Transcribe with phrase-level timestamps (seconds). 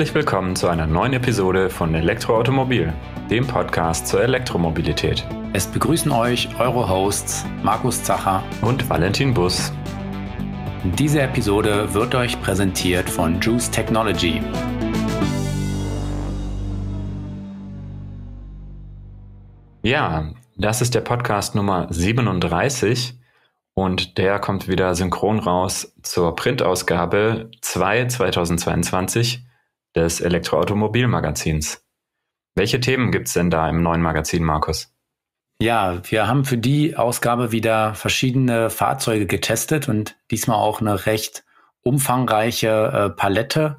[0.00, 2.90] Herzlich willkommen zu einer neuen Episode von Elektroautomobil,
[3.28, 5.26] dem Podcast zur Elektromobilität.
[5.52, 9.70] Es begrüßen euch eure Hosts Markus Zacher und Valentin Bus.
[10.98, 14.40] Diese Episode wird euch präsentiert von Juice Technology.
[19.82, 23.20] Ja, das ist der Podcast Nummer 37
[23.74, 29.44] und der kommt wieder synchron raus zur Printausgabe 2 2022
[29.94, 31.84] des Elektroautomobilmagazins.
[32.54, 34.92] Welche Themen gibt es denn da im neuen Magazin, Markus?
[35.62, 41.44] Ja, wir haben für die Ausgabe wieder verschiedene Fahrzeuge getestet und diesmal auch eine recht
[41.82, 43.76] umfangreiche äh, Palette.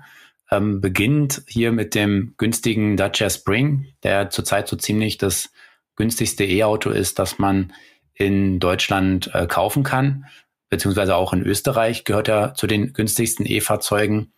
[0.52, 5.50] Ähm, beginnt hier mit dem günstigen Dacia Spring, der zurzeit so ziemlich das
[5.96, 7.74] günstigste E-Auto ist, das man
[8.14, 10.26] in Deutschland äh, kaufen kann,
[10.70, 14.34] beziehungsweise auch in Österreich gehört er zu den günstigsten E-Fahrzeugen.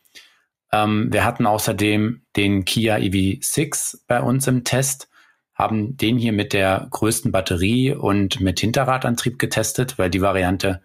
[0.74, 5.08] Ähm, wir hatten außerdem den Kia EV6 bei uns im Test,
[5.54, 10.82] haben den hier mit der größten Batterie und mit Hinterradantrieb getestet, weil die Variante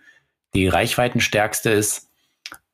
[0.54, 2.08] die reichweitenstärkste ist.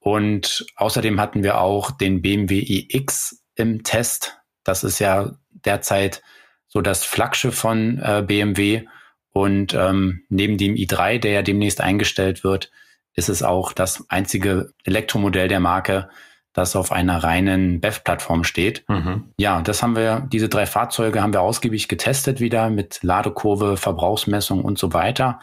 [0.01, 4.37] Und außerdem hatten wir auch den BMW iX im Test.
[4.65, 6.21] Das ist ja derzeit
[6.67, 8.87] so das Flaggschiff von äh, BMW.
[9.31, 12.73] Und ähm, neben dem i3, der ja demnächst eingestellt wird,
[13.15, 16.09] ist es auch das einzige Elektromodell der Marke,
[16.55, 18.89] das auf einer reinen BEV-Plattform steht.
[18.89, 19.25] Mhm.
[19.37, 24.65] Ja, das haben wir, diese drei Fahrzeuge haben wir ausgiebig getestet wieder mit Ladekurve, Verbrauchsmessung
[24.65, 25.41] und so weiter.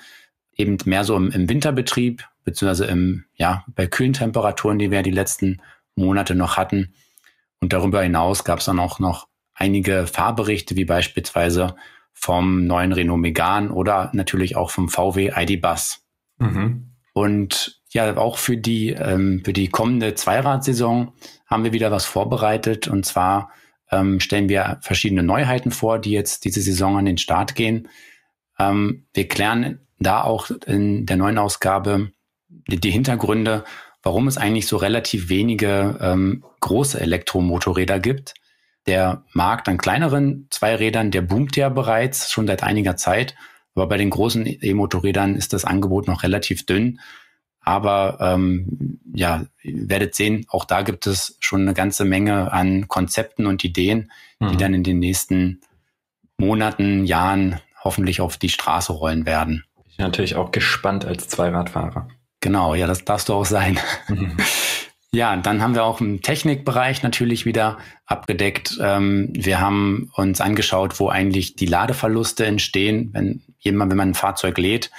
[0.55, 5.11] Eben mehr so im, im Winterbetrieb, beziehungsweise im, ja, bei kühlen Temperaturen, die wir die
[5.11, 5.61] letzten
[5.95, 6.93] Monate noch hatten.
[7.59, 11.75] Und darüber hinaus gab es dann auch noch einige Fahrberichte, wie beispielsweise
[12.13, 16.05] vom neuen Renault Megane oder natürlich auch vom VW ID Bus.
[16.38, 16.94] Mhm.
[17.13, 21.12] Und ja, auch für die, ähm, für die kommende Zweiradsaison
[21.46, 22.88] haben wir wieder was vorbereitet.
[22.88, 23.52] Und zwar
[23.91, 27.90] ähm, stellen wir verschiedene Neuheiten vor, die jetzt diese Saison an den Start gehen.
[28.57, 32.12] Ähm, wir klären da auch in der neuen Ausgabe
[32.50, 33.66] die, die Hintergründe,
[34.03, 38.35] warum es eigentlich so relativ wenige ähm, große Elektromotorräder gibt.
[38.88, 43.35] Der Markt an kleineren Zweirädern, der boomt ja bereits schon seit einiger Zeit.
[43.75, 47.00] Aber bei den großen E-Motorrädern ist das Angebot noch relativ dünn.
[47.61, 52.88] Aber ähm, ja, ihr werdet sehen, auch da gibt es schon eine ganze Menge an
[52.88, 54.49] Konzepten und Ideen, mhm.
[54.49, 55.61] die dann in den nächsten
[56.38, 59.63] Monaten, Jahren hoffentlich auf die Straße rollen werden.
[59.89, 62.07] Ich bin natürlich auch gespannt als Zweiradfahrer.
[62.39, 63.79] Genau, ja, das darfst du auch sein.
[64.07, 64.38] Mhm.
[65.13, 68.77] Ja, dann haben wir auch im Technikbereich natürlich wieder abgedeckt.
[68.81, 74.13] Ähm, wir haben uns angeschaut, wo eigentlich die Ladeverluste entstehen, wenn jemand, wenn man ein
[74.13, 74.89] Fahrzeug lädt,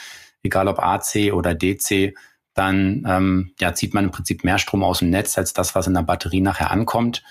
[0.42, 2.14] egal ob AC oder DC,
[2.54, 5.86] dann ähm, ja, zieht man im Prinzip mehr Strom aus dem Netz als das, was
[5.86, 7.22] in der Batterie nachher ankommt.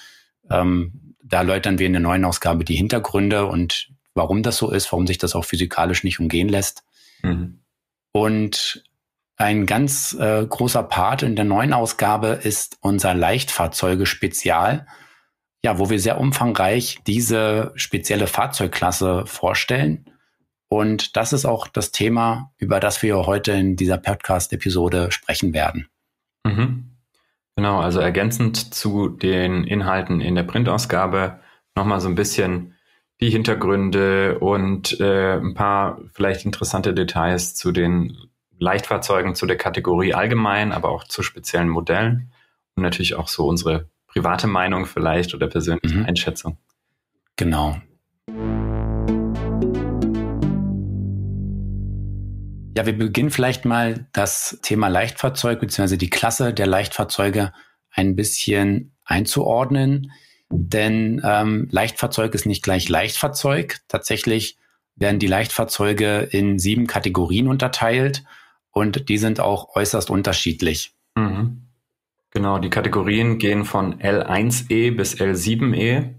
[0.50, 4.92] Ähm, da erläutern wir in der neuen Ausgabe die Hintergründe und warum das so ist,
[4.92, 6.84] warum sich das auch physikalisch nicht umgehen lässt.
[7.22, 7.60] Mhm.
[8.12, 8.84] Und
[9.38, 14.86] ein ganz äh, großer Part in der neuen Ausgabe ist unser Leichtfahrzeuge-Spezial,
[15.64, 20.11] ja, wo wir sehr umfangreich diese spezielle Fahrzeugklasse vorstellen
[20.72, 25.90] und das ist auch das Thema, über das wir heute in dieser Podcast-Episode sprechen werden.
[26.46, 26.92] Mhm.
[27.58, 31.42] Genau, also ergänzend zu den Inhalten in der Printausgabe
[31.76, 32.76] nochmal so ein bisschen
[33.20, 38.18] die Hintergründe und äh, ein paar vielleicht interessante Details zu den
[38.58, 42.32] Leichtfahrzeugen, zu der Kategorie allgemein, aber auch zu speziellen Modellen
[42.76, 46.06] und natürlich auch so unsere private Meinung vielleicht oder persönliche mhm.
[46.06, 46.58] Einschätzung.
[47.36, 47.76] Genau.
[52.76, 55.98] Ja, wir beginnen vielleicht mal das Thema Leichtfahrzeug bzw.
[55.98, 57.52] die Klasse der Leichtfahrzeuge
[57.92, 60.12] ein bisschen einzuordnen.
[60.50, 63.80] Denn ähm, Leichtfahrzeug ist nicht gleich Leichtfahrzeug.
[63.88, 64.58] Tatsächlich
[64.96, 68.24] werden die Leichtfahrzeuge in sieben Kategorien unterteilt
[68.72, 70.94] und die sind auch äußerst unterschiedlich.
[71.16, 71.64] Mhm.
[72.32, 76.14] Genau, die Kategorien gehen von L1E bis L7E.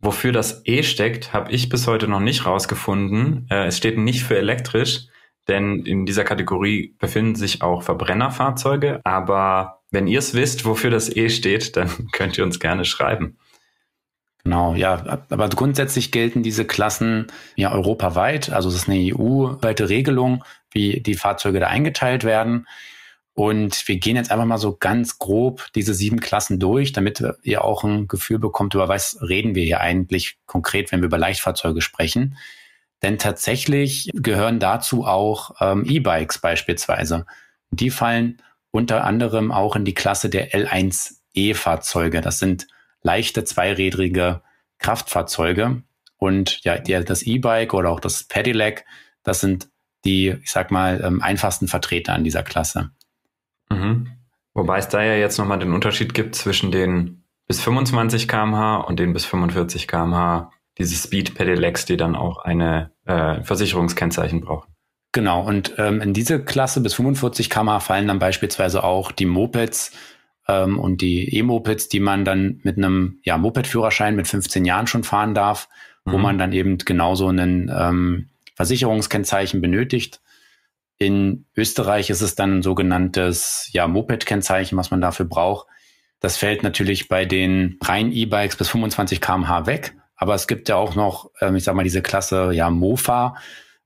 [0.00, 3.46] Wofür das E steckt, habe ich bis heute noch nicht rausgefunden.
[3.50, 5.06] Äh, es steht nicht für elektrisch
[5.48, 9.00] denn in dieser Kategorie befinden sich auch Verbrennerfahrzeuge.
[9.04, 13.38] Aber wenn ihr es wisst, wofür das E steht, dann könnt ihr uns gerne schreiben.
[14.44, 17.26] Genau, ja, aber grundsätzlich gelten diese Klassen
[17.56, 18.50] ja europaweit.
[18.50, 22.68] Also es ist eine EU-weite Regelung, wie die Fahrzeuge da eingeteilt werden.
[23.34, 27.64] Und wir gehen jetzt einfach mal so ganz grob diese sieben Klassen durch, damit ihr
[27.64, 31.82] auch ein Gefühl bekommt, über was reden wir hier eigentlich konkret, wenn wir über Leichtfahrzeuge
[31.82, 32.36] sprechen.
[33.02, 37.26] Denn tatsächlich gehören dazu auch ähm, E-Bikes beispielsweise.
[37.70, 42.20] Die fallen unter anderem auch in die Klasse der L1E-Fahrzeuge.
[42.20, 42.66] Das sind
[43.02, 44.42] leichte zweirädrige
[44.78, 45.82] Kraftfahrzeuge.
[46.18, 48.84] Und ja, die, das E-Bike oder auch das Pedelec,
[49.22, 49.68] das sind
[50.04, 52.90] die, ich sag mal, ähm, einfachsten Vertreter an dieser Klasse.
[53.68, 54.08] Mhm.
[54.54, 58.98] Wobei es da ja jetzt nochmal den Unterschied gibt zwischen den bis 25 kmh und
[58.98, 64.72] den bis 45 kmh, diese Speed Pedelecs, die dann auch eine äh, Versicherungskennzeichen brauchen.
[65.12, 69.92] Genau, und ähm, in diese Klasse bis 45 kmh fallen dann beispielsweise auch die Mopeds
[70.46, 75.04] ähm, und die E-Mopeds, die man dann mit einem ja, Moped-Führerschein mit 15 Jahren schon
[75.04, 75.68] fahren darf,
[76.04, 76.12] mhm.
[76.12, 80.20] wo man dann eben genauso einen ähm, Versicherungskennzeichen benötigt.
[80.98, 85.66] In Österreich ist es dann ein sogenanntes ja, Moped-Kennzeichen, was man dafür braucht.
[86.20, 89.94] Das fällt natürlich bei den reinen E-Bikes bis 25 kmh weg.
[90.16, 93.36] Aber es gibt ja auch noch, ähm, ich sag mal, diese Klasse ja Mofa,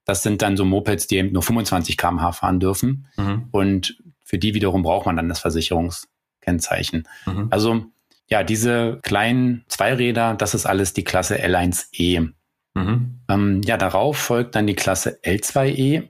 [0.04, 3.06] das sind dann so Mopeds, die eben nur 25 km/h fahren dürfen.
[3.16, 3.48] Mhm.
[3.50, 7.06] Und für die wiederum braucht man dann das Versicherungskennzeichen.
[7.26, 7.48] Mhm.
[7.50, 7.84] Also
[8.28, 12.32] ja, diese kleinen Zweiräder, das ist alles die Klasse L1E.
[12.74, 13.20] Mhm.
[13.28, 16.08] Ähm, ja, darauf folgt dann die Klasse L2E.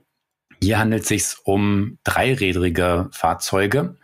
[0.61, 3.97] Hier handelt es sich um dreirädrige Fahrzeuge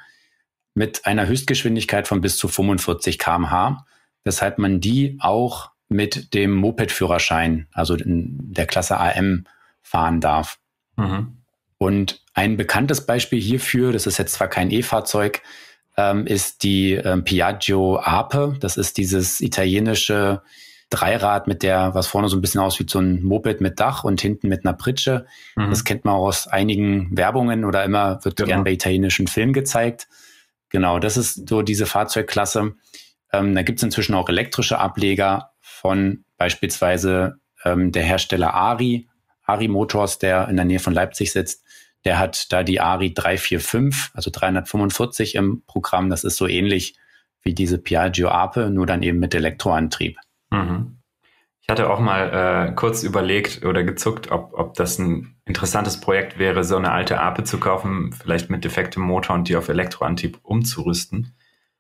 [0.73, 3.85] mit einer Höchstgeschwindigkeit von bis zu 45 km/h,
[4.23, 9.45] weshalb man die auch mit dem Moped-Führerschein, also in der Klasse AM,
[9.81, 10.59] fahren darf.
[10.97, 11.37] Mhm.
[11.77, 15.41] Und ein bekanntes Beispiel hierfür, das ist jetzt zwar kein E-Fahrzeug,
[15.95, 18.55] ähm, ist die ähm, Piaggio Ape.
[18.59, 20.41] Das ist dieses italienische
[20.89, 24.21] Dreirad mit der, was vorne so ein bisschen aussieht, so ein Moped mit Dach und
[24.21, 25.25] hinten mit einer Pritsche.
[25.55, 25.69] Mhm.
[25.69, 28.47] Das kennt man auch aus einigen Werbungen oder immer wird genau.
[28.47, 30.07] gern bei italienischen Filmen gezeigt.
[30.69, 32.75] Genau, das ist so diese Fahrzeugklasse.
[33.33, 35.51] Ähm, da gibt es inzwischen auch elektrische Ableger
[35.81, 39.07] von beispielsweise ähm, der Hersteller Ari
[39.47, 41.63] Ari Motors, der in der Nähe von Leipzig sitzt,
[42.05, 46.09] der hat da die Ari 345, also 345 im Programm.
[46.09, 46.95] Das ist so ähnlich
[47.41, 50.17] wie diese Piaggio Ape, nur dann eben mit Elektroantrieb.
[50.51, 50.97] Mhm.
[51.61, 56.39] Ich hatte auch mal äh, kurz überlegt oder gezuckt, ob, ob das ein interessantes Projekt
[56.39, 60.39] wäre, so eine alte Ape zu kaufen, vielleicht mit defektem Motor und die auf Elektroantrieb
[60.43, 61.35] umzurüsten.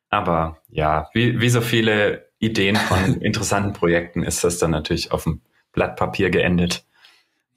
[0.09, 5.23] Aber ja, wie, wie so viele Ideen von interessanten Projekten ist das dann natürlich auf
[5.23, 5.41] dem
[5.73, 6.85] Blatt Papier geendet.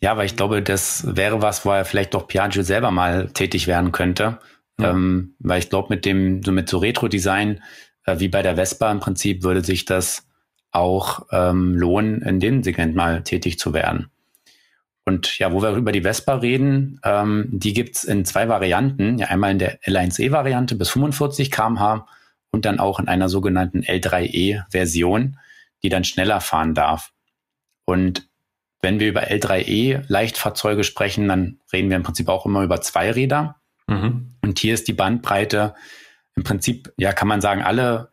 [0.00, 3.66] Ja, weil ich glaube, das wäre was, wo er vielleicht doch Piaggio selber mal tätig
[3.66, 4.38] werden könnte.
[4.78, 4.90] Ja.
[4.90, 7.62] Ähm, weil ich glaube, mit dem, so mit so Retro-Design,
[8.06, 10.26] äh, wie bei der Vespa im Prinzip, würde sich das
[10.72, 14.10] auch ähm, lohnen, in dem Segment mal tätig zu werden.
[15.04, 19.18] Und ja, wo wir über die Vespa reden, ähm, die gibt's in zwei Varianten.
[19.18, 22.06] Ja, einmal in der L1E-Variante bis 45 kmh
[22.52, 25.38] und dann auch in einer sogenannten L3E-Version,
[25.82, 27.12] die dann schneller fahren darf.
[27.84, 28.28] Und
[28.82, 33.56] wenn wir über L3E Leichtfahrzeuge sprechen, dann reden wir im Prinzip auch immer über Zweiräder.
[33.86, 34.34] Mhm.
[34.42, 35.74] Und hier ist die Bandbreite
[36.36, 38.10] im Prinzip, ja, kann man sagen, alle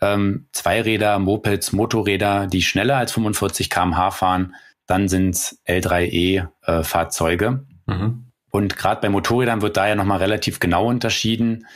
[0.00, 4.54] ähm, Zweiräder, Mopeds, Motorräder, die schneller als 45 kmh fahren,
[4.86, 7.50] dann sind es L3E äh.
[7.86, 8.26] Mhm.
[8.50, 11.66] Und gerade bei Motorrädern wird da ja nochmal relativ genau unterschieden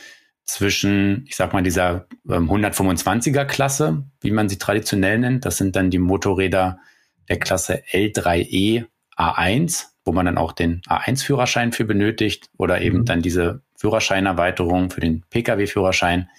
[0.45, 5.45] zwischen, ich sag mal, dieser ähm, 125er Klasse, wie man sie traditionell nennt.
[5.45, 6.79] Das sind dann die Motorräder,
[7.27, 8.85] der Klasse L3E
[9.17, 13.05] A1, wo man dann auch den A1-Führerschein für benötigt oder eben mhm.
[13.05, 16.29] dann diese Führerscheinerweiterung für den Pkw-Führerschein.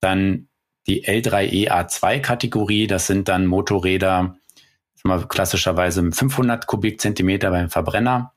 [0.00, 0.48] Dann
[0.86, 4.36] die L3E A2-Kategorie, das sind dann Motorräder,
[5.06, 8.34] mal klassischerweise 500 Kubikzentimeter beim Verbrenner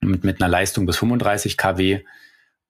[0.00, 2.04] mit, mit einer Leistung bis 35 kW.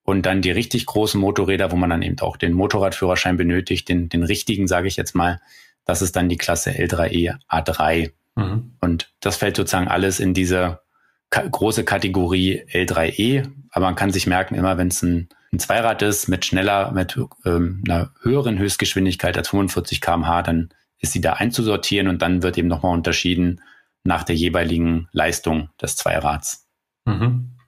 [0.09, 4.09] Und dann die richtig großen Motorräder, wo man dann eben auch den Motorradführerschein benötigt, den,
[4.09, 5.38] den richtigen, sage ich jetzt mal,
[5.85, 8.12] das ist dann die Klasse L3E A3.
[8.35, 8.73] Mhm.
[8.81, 10.81] Und das fällt sozusagen alles in diese
[11.29, 13.50] ka große Kategorie L3E.
[13.71, 17.21] Aber man kann sich merken, immer wenn es ein, ein, Zweirad ist mit schneller, mit
[17.45, 22.57] ähm, einer höheren Höchstgeschwindigkeit als 45 kmh, dann ist sie da einzusortieren und dann wird
[22.57, 23.61] eben nochmal unterschieden
[24.05, 26.67] nach der jeweiligen Leistung des Zweirads.
[27.05, 27.59] Mhm.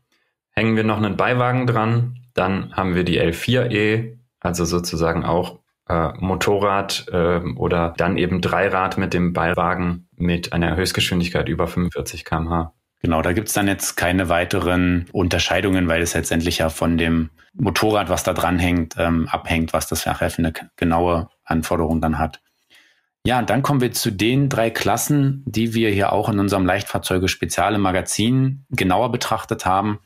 [0.52, 6.12] Hängen wir noch einen Beiwagen dran, dann haben wir die L4E, also sozusagen auch äh,
[6.18, 12.72] Motorrad äh, oder dann eben Dreirad mit dem Beiwagen mit einer Höchstgeschwindigkeit über 45 km/h.
[13.02, 18.10] Genau, da gibt's dann jetzt keine weiteren Unterscheidungen, weil es letztendlich ja von dem Motorrad,
[18.10, 22.40] was da dranhängt, ähm, abhängt, was das nachher für eine genaue Anforderung dann hat.
[23.26, 26.64] Ja, und dann kommen wir zu den drei Klassen, die wir hier auch in unserem
[26.64, 30.00] Leichtfahrzeuge Speziale Magazin genauer betrachtet haben.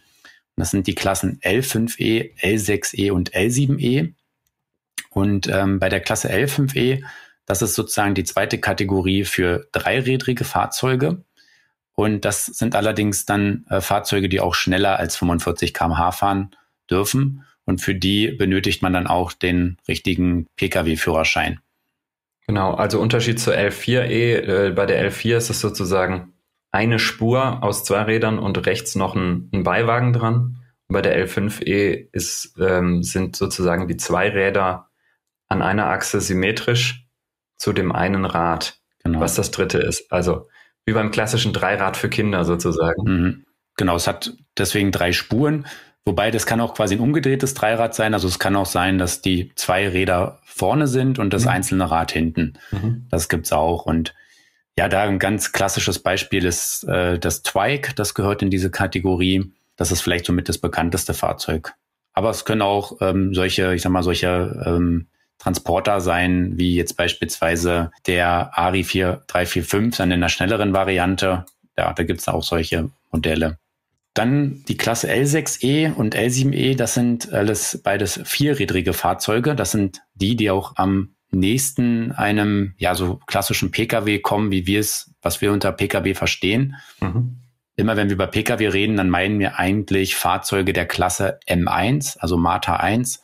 [0.56, 4.12] Das sind die Klassen L5E, L6E und L7E.
[5.10, 7.02] Und ähm, bei der Klasse L5E,
[7.46, 11.24] das ist sozusagen die zweite Kategorie für dreirädrige Fahrzeuge.
[11.94, 16.56] Und das sind allerdings dann äh, Fahrzeuge, die auch schneller als 45 kmh fahren
[16.90, 17.44] dürfen.
[17.64, 21.60] Und für die benötigt man dann auch den richtigen Pkw-Führerschein.
[22.46, 24.66] Genau, also Unterschied zur L4E.
[24.66, 26.33] Äh, bei der L4 ist es sozusagen
[26.74, 30.58] eine Spur aus zwei Rädern und rechts noch ein, ein Beiwagen dran.
[30.88, 34.88] Und bei der L5E ist, ähm, sind sozusagen die zwei Räder
[35.46, 37.06] an einer Achse symmetrisch
[37.56, 39.20] zu dem einen Rad, genau.
[39.20, 40.10] was das dritte ist.
[40.10, 40.48] Also
[40.84, 43.02] wie beim klassischen Dreirad für Kinder sozusagen.
[43.04, 43.44] Mhm.
[43.76, 45.66] Genau, es hat deswegen drei Spuren.
[46.04, 48.14] Wobei das kann auch quasi ein umgedrehtes Dreirad sein.
[48.14, 51.50] Also es kann auch sein, dass die zwei Räder vorne sind und das mhm.
[51.50, 52.54] einzelne Rad hinten.
[52.72, 53.06] Mhm.
[53.10, 53.86] Das gibt's auch.
[53.86, 54.12] Und
[54.76, 57.94] ja, da ein ganz klassisches Beispiel ist äh, das Twike.
[57.94, 59.52] Das gehört in diese Kategorie.
[59.76, 61.74] Das ist vielleicht somit das bekannteste Fahrzeug.
[62.12, 65.06] Aber es können auch ähm, solche, ich sag mal, solche ähm,
[65.38, 71.44] Transporter sein, wie jetzt beispielsweise der Ari 4345, dann in der schnelleren Variante.
[71.76, 73.58] Ja, da gibt's auch solche Modelle.
[74.14, 79.56] Dann die Klasse L6E und L7E, das sind alles beides vierrädrige Fahrzeuge.
[79.56, 84.80] Das sind die, die auch am nächsten einem, ja, so klassischen Pkw kommen, wie wir
[84.80, 86.76] es, was wir unter Pkw verstehen.
[87.00, 87.40] Mhm.
[87.76, 92.36] Immer wenn wir über Pkw reden, dann meinen wir eigentlich Fahrzeuge der Klasse M1, also
[92.36, 93.22] Mata 1.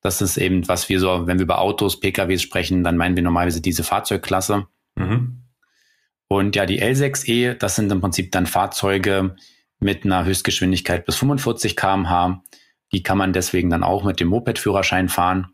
[0.00, 3.22] Das ist eben, was wir so, wenn wir über Autos, PKWs sprechen, dann meinen wir
[3.22, 4.66] normalerweise diese Fahrzeugklasse.
[4.96, 5.42] Mhm.
[6.28, 9.36] Und ja, die L6E, das sind im Prinzip dann Fahrzeuge,
[9.80, 12.42] mit einer Höchstgeschwindigkeit bis 45 kmh.
[12.92, 15.48] Die kann man deswegen dann auch mit dem Moped-Führerschein fahren.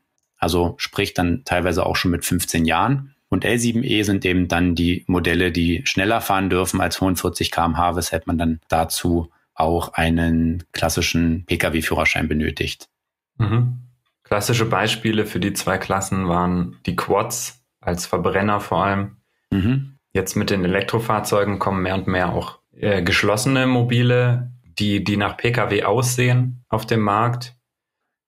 [0.44, 3.14] Also sprich dann teilweise auch schon mit 15 Jahren.
[3.30, 8.26] Und L7E sind eben dann die Modelle, die schneller fahren dürfen als 45 kmh, weshalb
[8.26, 12.90] man dann dazu auch einen klassischen Pkw-Führerschein benötigt.
[13.38, 13.78] Mhm.
[14.22, 19.16] Klassische Beispiele für die zwei Klassen waren die Quads als Verbrenner vor allem.
[19.50, 19.96] Mhm.
[20.12, 25.38] Jetzt mit den Elektrofahrzeugen kommen mehr und mehr auch äh, geschlossene Mobile, die, die nach
[25.38, 27.56] Pkw aussehen auf dem Markt.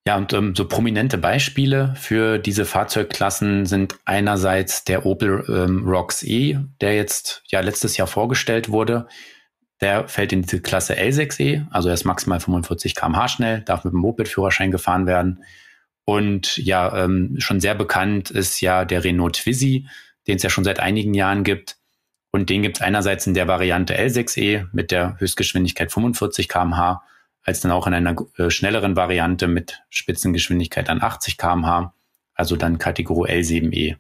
[0.07, 6.23] Ja, und ähm, so prominente Beispiele für diese Fahrzeugklassen sind einerseits der Opel ähm, Rocks
[6.23, 9.09] E, der jetzt ja letztes Jahr vorgestellt wurde.
[9.81, 13.93] Der fällt in diese Klasse L6E, also er ist maximal 45 km/h schnell, darf mit
[13.93, 15.43] dem Moped-Führerschein gefahren werden.
[16.05, 19.89] Und ja, ähm, schon sehr bekannt ist ja der Renault Twizy,
[20.29, 21.79] den es ja schon seit einigen Jahren gibt.
[22.31, 27.03] Und den gibt es einerseits in der Variante L6E mit der Höchstgeschwindigkeit 45 kmh,
[27.47, 31.95] als dann auch in einer äh, schnelleren Variante mit Spitzengeschwindigkeit an 80 kmh,
[32.35, 33.97] also dann Kategorie L7E.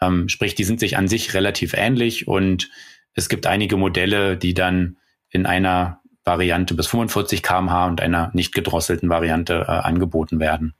[0.00, 2.70] Ähm, sprich, die sind sich an sich relativ ähnlich und
[3.12, 4.96] es gibt einige Modelle, die dann
[5.28, 10.74] in einer Variante bis 45 kmh und einer nicht gedrosselten Variante äh, angeboten werden.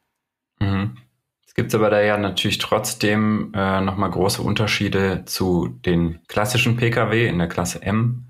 [0.61, 0.97] Mhm.
[1.44, 7.26] Es gibt aber da ja natürlich trotzdem äh, nochmal große Unterschiede zu den klassischen Pkw
[7.26, 8.29] in der Klasse M.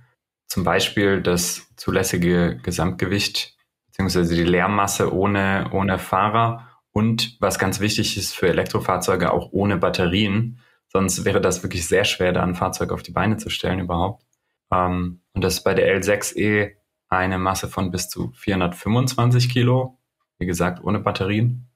[0.51, 8.17] Zum Beispiel das zulässige Gesamtgewicht beziehungsweise die Leermasse ohne, ohne Fahrer und was ganz wichtig
[8.17, 10.59] ist für Elektrofahrzeuge auch ohne Batterien.
[10.89, 14.25] Sonst wäre das wirklich sehr schwer, da ein Fahrzeug auf die Beine zu stellen überhaupt.
[14.73, 16.73] Ähm, und das ist bei der L6E
[17.09, 20.01] eine Masse von bis zu 425 Kilo,
[20.39, 21.69] wie gesagt, ohne Batterien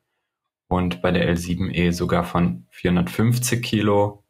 [0.67, 4.24] und bei der L7E sogar von 450 Kilo,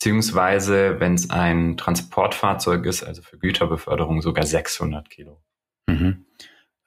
[0.00, 5.42] beziehungsweise wenn es ein Transportfahrzeug ist, also für Güterbeförderung sogar 600 Kilo.
[5.86, 6.24] Mhm.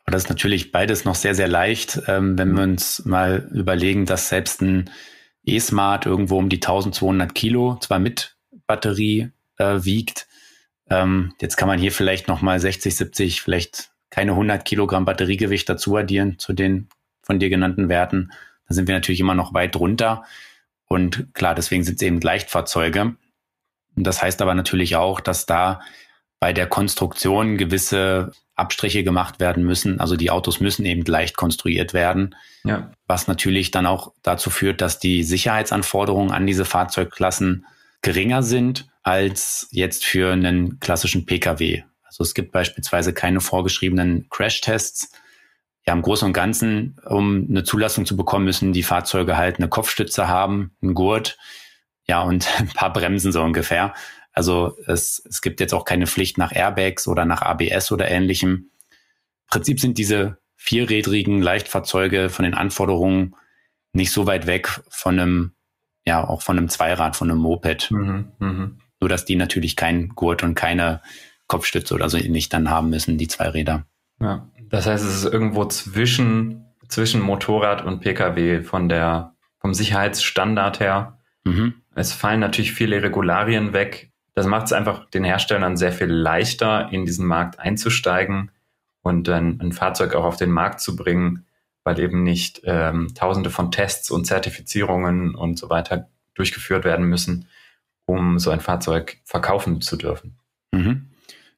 [0.03, 4.07] Aber das ist natürlich beides noch sehr, sehr leicht, ähm, wenn wir uns mal überlegen,
[4.07, 4.89] dass selbst ein
[5.45, 10.27] E-Smart irgendwo um die 1200 Kilo, zwar mit Batterie äh, wiegt.
[10.89, 15.95] Ähm, jetzt kann man hier vielleicht nochmal 60, 70, vielleicht keine 100 Kilogramm Batteriegewicht dazu
[15.97, 16.89] addieren zu den
[17.21, 18.31] von dir genannten Werten.
[18.67, 20.23] Da sind wir natürlich immer noch weit drunter.
[20.93, 23.15] Und klar, deswegen sind es eben Leichtfahrzeuge.
[23.95, 25.81] Und das heißt aber natürlich auch, dass da
[26.39, 29.99] bei der Konstruktion gewisse Abstriche gemacht werden müssen.
[29.99, 32.35] Also die Autos müssen eben leicht konstruiert werden.
[32.63, 32.91] Ja.
[33.07, 37.65] Was natürlich dann auch dazu führt, dass die Sicherheitsanforderungen an diese Fahrzeugklassen
[38.03, 41.85] geringer sind als jetzt für einen klassischen Pkw.
[42.03, 45.11] Also es gibt beispielsweise keine vorgeschriebenen Crashtests
[45.85, 49.67] ja, im Großen und Ganzen, um eine Zulassung zu bekommen, müssen die Fahrzeuge halt eine
[49.67, 51.37] Kopfstütze haben, einen Gurt,
[52.07, 53.93] ja, und ein paar Bremsen so ungefähr.
[54.31, 58.49] Also es, es gibt jetzt auch keine Pflicht nach Airbags oder nach ABS oder ähnlichem.
[58.49, 63.35] Im Prinzip sind diese vierrädrigen Leichtfahrzeuge von den Anforderungen
[63.91, 65.51] nicht so weit weg von einem,
[66.05, 67.91] ja, auch von einem Zweirad, von einem Moped.
[67.91, 68.71] Mhm, mh.
[68.99, 71.01] Nur dass die natürlich keinen Gurt und keine
[71.47, 73.85] Kopfstütze oder so nicht dann haben müssen, die zwei Räder.
[74.19, 74.49] Ja.
[74.73, 81.19] Das heißt, es ist irgendwo zwischen, zwischen Motorrad und Pkw von der, vom Sicherheitsstandard her.
[81.43, 81.75] Mhm.
[81.93, 84.11] Es fallen natürlich viele Regularien weg.
[84.33, 88.49] Das macht es einfach den Herstellern sehr viel leichter, in diesen Markt einzusteigen
[89.03, 91.45] und dann ein Fahrzeug auch auf den Markt zu bringen,
[91.83, 97.47] weil eben nicht ähm, tausende von Tests und Zertifizierungen und so weiter durchgeführt werden müssen,
[98.05, 100.39] um so ein Fahrzeug verkaufen zu dürfen.
[100.71, 101.11] Mhm.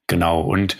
[0.07, 0.41] Genau.
[0.41, 0.75] Und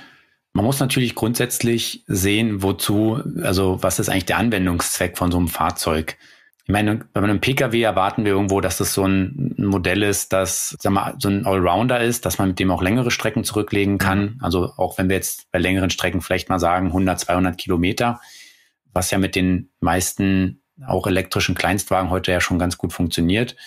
[0.55, 5.49] man muss natürlich grundsätzlich sehen, wozu, also was ist eigentlich der Anwendungszweck von so einem
[5.49, 6.15] Fahrzeug?
[6.63, 10.77] Ich meine, bei einem Pkw erwarten wir irgendwo, dass das so ein Modell ist, das
[10.79, 14.21] sag mal, so ein Allrounder ist, dass man mit dem auch längere Strecken zurücklegen kann.
[14.21, 14.37] Mhm.
[14.39, 18.21] Also auch wenn wir jetzt bei längeren Strecken vielleicht mal sagen 100, 200 Kilometer,
[18.93, 23.57] was ja mit den meisten auch elektrischen Kleinstwagen heute ja schon ganz gut funktioniert.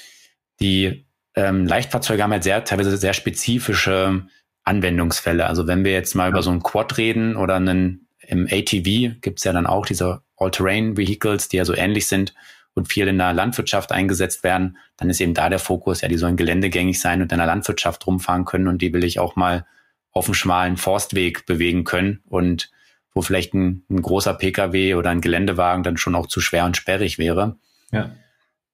[0.59, 4.26] Die ähm, Leichtfahrzeuge haben halt sehr, teilweise sehr spezifische
[4.69, 5.47] Anwendungsfälle.
[5.47, 9.45] Also wenn wir jetzt mal über so einen Quad reden oder einen im ATV gibt's
[9.45, 12.35] ja dann auch diese All-Terrain-Vehicles, die ja so ähnlich sind,
[12.79, 16.17] und viel in der Landwirtschaft eingesetzt werden, dann ist eben da der Fokus, ja, die
[16.17, 19.67] sollen geländegängig sein und in der Landwirtschaft rumfahren können und die will ich auch mal
[20.13, 22.71] auf dem schmalen Forstweg bewegen können und
[23.13, 26.77] wo vielleicht ein, ein großer Pkw oder ein Geländewagen dann schon auch zu schwer und
[26.77, 27.57] sperrig wäre.
[27.91, 28.13] Ja.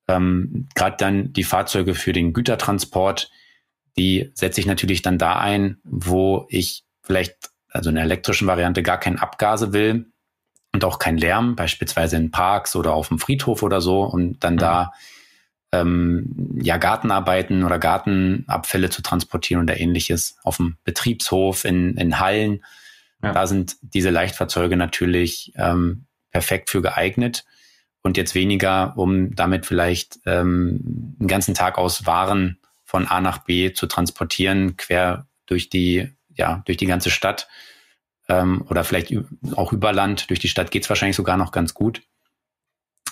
[0.07, 3.31] Ähm, Gerade dann die Fahrzeuge für den Gütertransport,
[3.97, 8.83] die setze ich natürlich dann da ein, wo ich vielleicht, also in der elektrischen Variante,
[8.83, 10.07] gar keine Abgase will,
[10.75, 14.55] und auch kein Lärm, beispielsweise in Parks oder auf dem Friedhof oder so und dann
[14.55, 14.59] mhm.
[14.59, 14.93] da
[15.73, 22.65] ähm, ja Gartenarbeiten oder Gartenabfälle zu transportieren oder ähnliches auf dem Betriebshof in, in Hallen.
[23.23, 23.33] Ja.
[23.33, 27.45] Da sind diese Leichtfahrzeuge natürlich ähm, perfekt für geeignet
[28.03, 32.59] und jetzt weniger, um damit vielleicht ähm, einen ganzen Tag aus Waren
[32.95, 37.49] von A nach B zu transportieren, quer durch die, ja, durch die ganze Stadt
[38.29, 39.13] ähm, oder vielleicht
[39.57, 40.31] auch über Land.
[40.31, 42.03] Durch die Stadt geht's wahrscheinlich sogar noch ganz gut.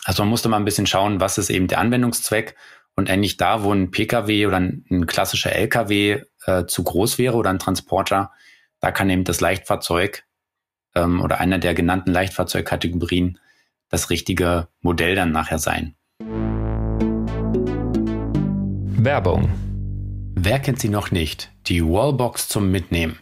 [0.05, 2.55] Also man musste mal ein bisschen schauen, was ist eben der Anwendungszweck
[2.95, 7.35] und endlich da, wo ein Pkw oder ein, ein klassischer Lkw äh, zu groß wäre
[7.35, 8.31] oder ein Transporter,
[8.79, 10.23] da kann eben das Leichtfahrzeug
[10.95, 13.41] ähm, oder einer der genannten Leichtfahrzeugkategorien
[13.89, 15.97] das richtige Modell dann nachher sein.
[19.05, 19.72] Werbung.
[20.35, 21.51] Wer kennt sie noch nicht?
[21.67, 23.19] Die Wallbox zum Mitnehmen.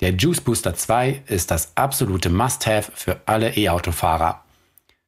[0.00, 4.44] Der Juice Booster 2 ist das absolute Must-Have für alle E-Autofahrer.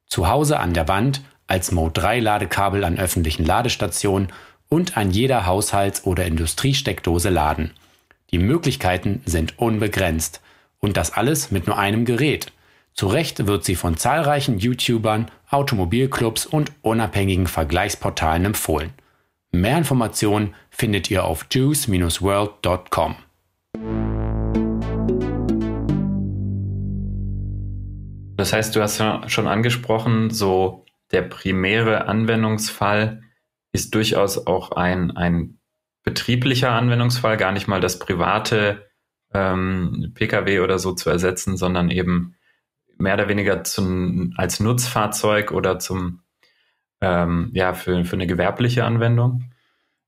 [0.07, 4.29] Zu Hause an der Wand, als Mode 3 Ladekabel an öffentlichen Ladestationen
[4.69, 7.71] und an jeder Haushalts- oder Industriesteckdose laden.
[8.31, 10.41] Die Möglichkeiten sind unbegrenzt.
[10.81, 12.53] Und das alles mit nur einem Gerät.
[12.93, 18.93] Zu Recht wird sie von zahlreichen YouTubern, Automobilclubs und unabhängigen Vergleichsportalen empfohlen.
[19.55, 23.15] Mehr Informationen findet ihr auf juice-world.com.
[28.37, 33.23] Das heißt, du hast ja schon angesprochen, so der primäre Anwendungsfall
[33.71, 35.61] ist durchaus auch ein, ein
[36.03, 38.91] betrieblicher Anwendungsfall, gar nicht mal das private
[39.33, 42.35] ähm, Pkw oder so zu ersetzen, sondern eben
[42.99, 46.24] mehr oder weniger zum, als Nutzfahrzeug oder zum,
[47.05, 49.45] ähm, ja, für, für eine gewerbliche Anwendung?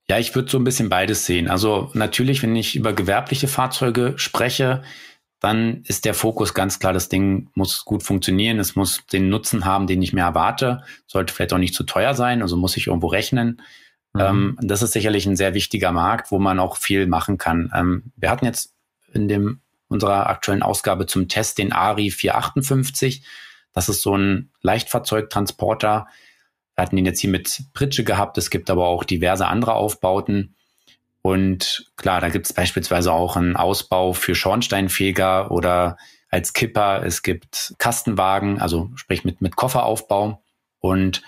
[0.08, 1.48] Ja, ich würde so ein bisschen beides sehen.
[1.48, 4.82] Also natürlich, wenn ich über gewerbliche Fahrzeuge spreche,
[5.40, 9.64] dann ist der Fokus ganz klar, das Ding muss gut funktionieren, es muss den Nutzen
[9.64, 12.86] haben, den ich mir erwarte, sollte vielleicht auch nicht zu teuer sein, also muss ich
[12.86, 13.60] irgendwo rechnen.
[14.14, 14.20] Mhm.
[14.20, 17.70] Ähm, das ist sicherlich ein sehr wichtiger Markt, wo man auch viel machen kann.
[17.74, 18.74] Ähm, wir hatten jetzt
[19.12, 23.24] in dem unserer aktuellen Ausgabe zum Test den ARI 458.
[23.72, 26.06] Das ist so ein Leichtfahrzeugtransporter.
[26.76, 28.36] Wir hatten ihn jetzt hier mit Pritsche gehabt.
[28.38, 30.54] Es gibt aber auch diverse andere Aufbauten.
[31.22, 35.96] Und klar, da gibt es beispielsweise auch einen Ausbau für Schornsteinfeger oder
[36.30, 37.02] als Kipper.
[37.04, 40.44] Es gibt Kastenwagen, also sprich mit, mit Kofferaufbau.
[40.78, 41.22] Und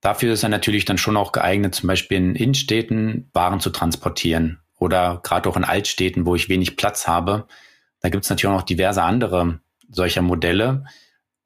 [0.00, 4.60] dafür ist er natürlich dann schon auch geeignet, zum Beispiel in Innenstädten Waren zu transportieren
[4.78, 7.46] oder gerade auch in Altstädten, wo ich wenig Platz habe.
[8.00, 9.60] Da gibt es natürlich auch noch diverse andere
[9.90, 10.84] solcher Modelle.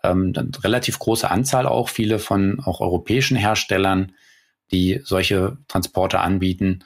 [0.05, 4.13] Ähm, relativ große Anzahl auch, viele von auch europäischen Herstellern,
[4.71, 6.85] die solche Transporter anbieten.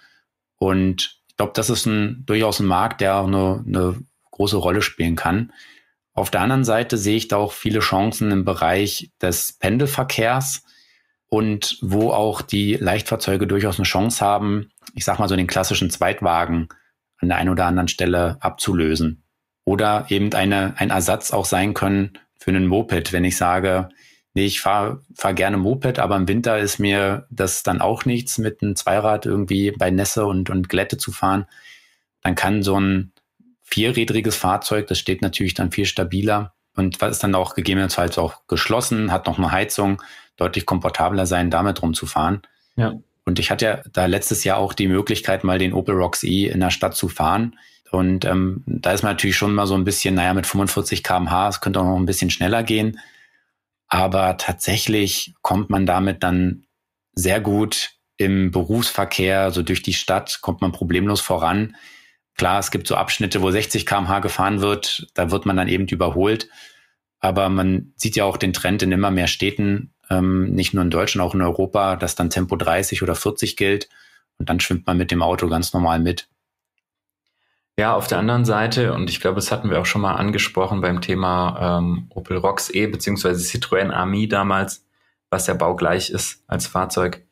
[0.57, 3.99] Und ich glaube, das ist ein, durchaus ein Markt, der auch eine, eine
[4.31, 5.53] große Rolle spielen kann.
[6.15, 10.63] Auf der anderen Seite sehe ich da auch viele Chancen im Bereich des Pendelverkehrs
[11.29, 15.91] und wo auch die Leichtfahrzeuge durchaus eine Chance haben, ich sag mal so den klassischen
[15.91, 16.69] Zweitwagen
[17.19, 19.25] an der einen oder anderen Stelle abzulösen.
[19.65, 23.91] Oder eben eine, ein Ersatz auch sein können für einen Moped, wenn ich sage,
[24.33, 28.39] nee, ich fahre fahr gerne Moped, aber im Winter ist mir das dann auch nichts,
[28.39, 31.45] mit einem Zweirad irgendwie bei Nässe und, und Glätte zu fahren.
[32.23, 33.13] Dann kann so ein
[33.61, 38.47] vierrädriges Fahrzeug, das steht natürlich dann viel stabiler und was ist dann auch gegebenenfalls auch
[38.47, 40.01] geschlossen, hat noch eine Heizung,
[40.39, 42.41] deutlich komfortabler sein, damit rumzufahren.
[42.77, 42.95] Ja.
[43.27, 46.47] Und ich hatte ja da letztes Jahr auch die Möglichkeit, mal den Opel Rocks E
[46.47, 47.59] in der Stadt zu fahren.
[47.91, 51.49] Und ähm, da ist man natürlich schon mal so ein bisschen, naja, mit 45 kmh,
[51.49, 52.99] es könnte auch noch ein bisschen schneller gehen.
[53.89, 56.67] Aber tatsächlich kommt man damit dann
[57.15, 61.77] sehr gut im Berufsverkehr, so durch die Stadt, kommt man problemlos voran.
[62.37, 65.87] Klar, es gibt so Abschnitte, wo 60 km/h gefahren wird, da wird man dann eben
[65.87, 66.49] überholt.
[67.21, 70.91] Aber man sieht ja auch den Trend in immer mehr Städten, ähm, nicht nur in
[70.91, 73.89] Deutschland, auch in Europa, dass dann Tempo 30 oder 40 gilt.
[74.39, 76.29] Und dann schwimmt man mit dem Auto ganz normal mit.
[77.79, 80.81] Ja, auf der anderen Seite, und ich glaube, das hatten wir auch schon mal angesprochen
[80.81, 84.85] beim Thema ähm, Opel Rocks E beziehungsweise Citroën Ami damals,
[85.31, 87.25] was ja baugleich ist als Fahrzeug,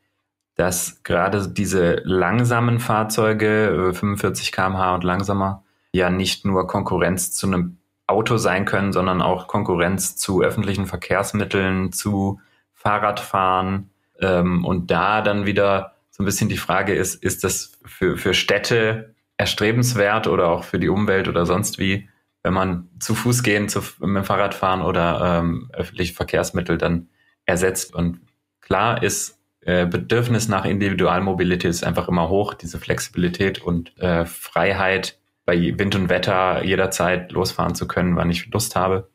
[0.54, 7.78] dass gerade diese langsamen Fahrzeuge, 45 km/h und langsamer, ja nicht nur Konkurrenz zu einem
[8.06, 12.40] Auto sein können, sondern auch Konkurrenz zu öffentlichen Verkehrsmitteln, zu
[12.72, 13.90] Fahrradfahren.
[14.20, 18.32] Ähm, und da dann wieder so ein bisschen die Frage ist, ist das für, für
[18.32, 22.08] Städte erstrebenswert oder auch für die Umwelt oder sonst wie,
[22.42, 27.08] wenn man zu Fuß gehen, zu, mit dem Fahrrad fahren oder ähm, öffentliche Verkehrsmittel dann
[27.44, 27.94] ersetzt.
[27.94, 28.20] Und
[28.60, 35.18] klar ist äh, Bedürfnis nach Individualmobilität ist einfach immer hoch, diese Flexibilität und äh, Freiheit
[35.44, 39.08] bei Wind und Wetter jederzeit losfahren zu können, wann ich Lust habe.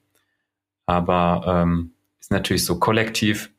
[0.86, 3.52] Aber ähm, ist natürlich so kollektiv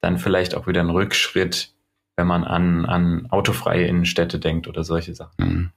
[0.00, 1.72] dann vielleicht auch wieder ein Rückschritt
[2.18, 5.32] wenn man an, an autofreie Innenstädte denkt oder solche Sachen.
[5.38, 5.70] Mhm.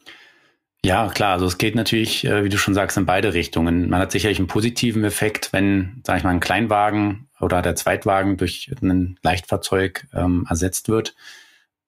[0.84, 1.34] Ja, klar.
[1.34, 3.90] Also es geht natürlich, äh, wie du schon sagst, in beide Richtungen.
[3.90, 8.38] Man hat sicherlich einen positiven Effekt, wenn, sage ich mal, ein Kleinwagen oder der Zweitwagen
[8.38, 11.16] durch ein Leichtfahrzeug ähm, ersetzt wird.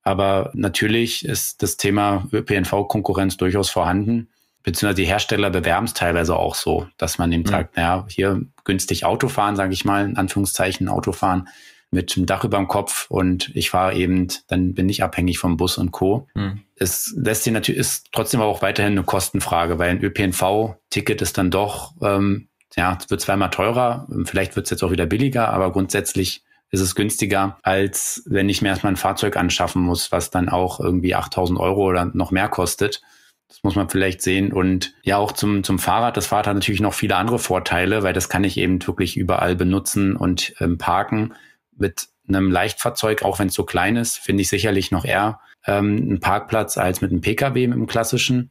[0.04, 4.30] Aber natürlich ist das Thema ÖPNV-Konkurrenz durchaus vorhanden.
[4.62, 7.48] Beziehungsweise die Hersteller bewerben es teilweise auch so, dass man eben mhm.
[7.48, 11.48] sagt, naja, hier günstig Autofahren, sage ich mal, in Anführungszeichen Autofahren,
[11.94, 15.58] mit einem Dach über dem Kopf und ich fahre eben, dann bin ich abhängig vom
[15.58, 16.28] Bus und Co.
[16.34, 16.62] Mhm.
[16.76, 21.38] Es lässt sich natürlich, ist trotzdem aber auch weiterhin eine Kostenfrage, weil ein ÖPNV-Ticket ist
[21.38, 25.72] dann doch, ähm, ja, wird zweimal teurer, vielleicht wird es jetzt auch wieder billiger, aber
[25.72, 30.50] grundsätzlich ist es günstiger, als wenn ich mir erstmal ein Fahrzeug anschaffen muss, was dann
[30.50, 33.04] auch irgendwie 8000 Euro oder noch mehr kostet.
[33.48, 34.52] Das muss man vielleicht sehen.
[34.52, 36.18] Und ja, auch zum, zum Fahrrad.
[36.18, 39.56] Das Fahrrad hat natürlich noch viele andere Vorteile, weil das kann ich eben wirklich überall
[39.56, 41.36] benutzen und ähm, parken
[41.78, 45.98] mit einem Leichtfahrzeug, auch wenn es so klein ist, finde ich sicherlich noch eher ähm,
[45.98, 48.50] einen Parkplatz als mit einem Pkw, mit einem klassischen.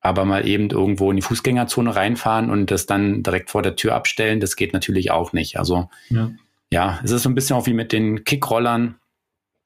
[0.00, 3.94] Aber mal eben irgendwo in die Fußgängerzone reinfahren und das dann direkt vor der Tür
[3.94, 5.58] abstellen, das geht natürlich auch nicht.
[5.58, 6.30] Also ja,
[6.70, 8.96] ja es ist so ein bisschen auch wie mit den Kickrollern.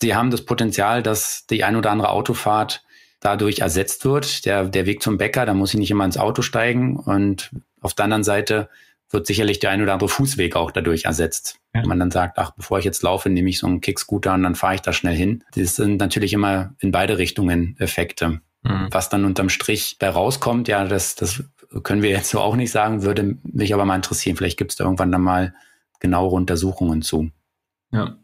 [0.01, 2.85] Sie haben das Potenzial, dass die ein oder andere Autofahrt
[3.18, 4.44] dadurch ersetzt wird.
[4.47, 6.97] Der, der Weg zum Bäcker, da muss ich nicht immer ins Auto steigen.
[6.97, 8.68] Und auf der anderen Seite
[9.11, 11.59] wird sicherlich der ein oder andere Fußweg auch dadurch ersetzt.
[11.75, 11.81] Ja.
[11.81, 14.42] Wenn man dann sagt, ach, bevor ich jetzt laufe, nehme ich so einen Kickscooter und
[14.42, 15.44] dann fahre ich da schnell hin.
[15.55, 18.40] Das sind natürlich immer in beide Richtungen Effekte.
[18.62, 18.88] Mhm.
[18.90, 21.44] Was dann unterm Strich da rauskommt, ja, das, das
[21.83, 24.37] können wir jetzt so auch nicht sagen, würde mich aber mal interessieren.
[24.37, 25.55] Vielleicht gibt es da irgendwann dann mal
[26.01, 27.31] genauere Untersuchungen zu.
[27.92, 28.16] Ja.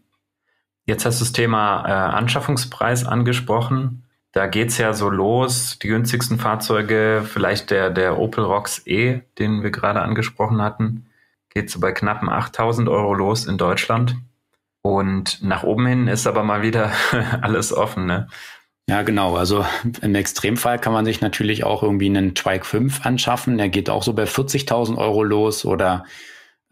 [0.86, 4.03] Jetzt hast du das Thema äh, Anschaffungspreis angesprochen.
[4.34, 9.62] Da geht's ja so los, die günstigsten Fahrzeuge, vielleicht der, der Opel Rocks E, den
[9.62, 11.06] wir gerade angesprochen hatten,
[11.50, 14.16] geht so bei knappen 8000 Euro los in Deutschland.
[14.82, 16.90] Und nach oben hin ist aber mal wieder
[17.42, 18.26] alles offen, ne?
[18.88, 19.36] Ja, genau.
[19.36, 19.64] Also
[20.02, 23.56] im Extremfall kann man sich natürlich auch irgendwie einen Twike 5 anschaffen.
[23.56, 26.04] Der geht auch so bei 40.000 Euro los oder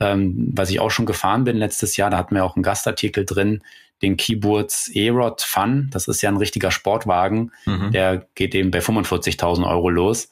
[0.00, 3.24] ähm, was ich auch schon gefahren bin letztes Jahr, da hatten wir auch einen Gastartikel
[3.24, 3.62] drin,
[4.02, 5.88] den Keyboards E-Rod Fun.
[5.92, 7.52] Das ist ja ein richtiger Sportwagen.
[7.66, 7.92] Mhm.
[7.92, 10.28] Der geht eben bei 45.000 Euro los.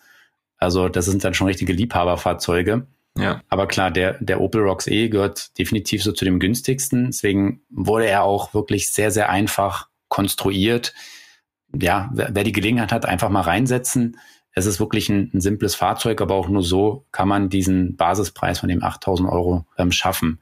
[0.58, 2.86] Also das sind dann schon richtige Liebhaberfahrzeuge.
[3.16, 3.42] Ja.
[3.48, 7.06] Aber klar, der, der Opel Rocks E gehört definitiv so zu dem günstigsten.
[7.06, 10.94] Deswegen wurde er auch wirklich sehr, sehr einfach konstruiert.
[11.74, 14.18] Ja, wer, wer die Gelegenheit hat, einfach mal reinsetzen.
[14.52, 18.58] Es ist wirklich ein, ein, simples Fahrzeug, aber auch nur so kann man diesen Basispreis
[18.58, 20.40] von dem 8000 Euro ähm, schaffen.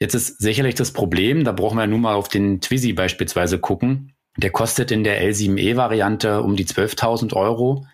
[0.00, 4.14] Jetzt ist sicherlich das Problem, da brauchen wir nun mal auf den Twizy beispielsweise gucken.
[4.36, 7.86] Der kostet in der L7E-Variante um die 12.000 Euro.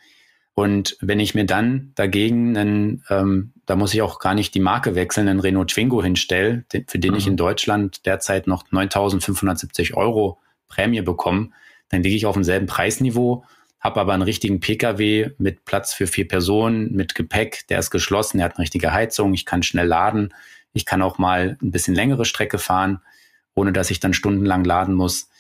[0.52, 4.60] Und wenn ich mir dann dagegen einen, ähm, da muss ich auch gar nicht die
[4.60, 7.16] Marke wechseln, einen Renault Twingo hinstelle, für den mhm.
[7.16, 10.38] ich in Deutschland derzeit noch 9.570 Euro
[10.68, 11.50] Prämie bekomme,
[11.88, 13.44] dann liege ich auf demselben Preisniveau,
[13.80, 18.38] habe aber einen richtigen Pkw mit Platz für vier Personen, mit Gepäck, der ist geschlossen,
[18.38, 20.32] der hat eine richtige Heizung, ich kann schnell laden,
[20.74, 23.00] ich kann auch mal ein bisschen längere Strecke fahren,
[23.54, 25.30] ohne dass ich dann stundenlang laden muss.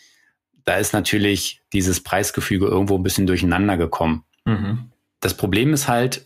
[0.64, 4.24] Da ist natürlich dieses Preisgefüge irgendwo ein bisschen durcheinander gekommen.
[4.46, 4.90] Mhm.
[5.20, 6.24] Das Problem ist halt,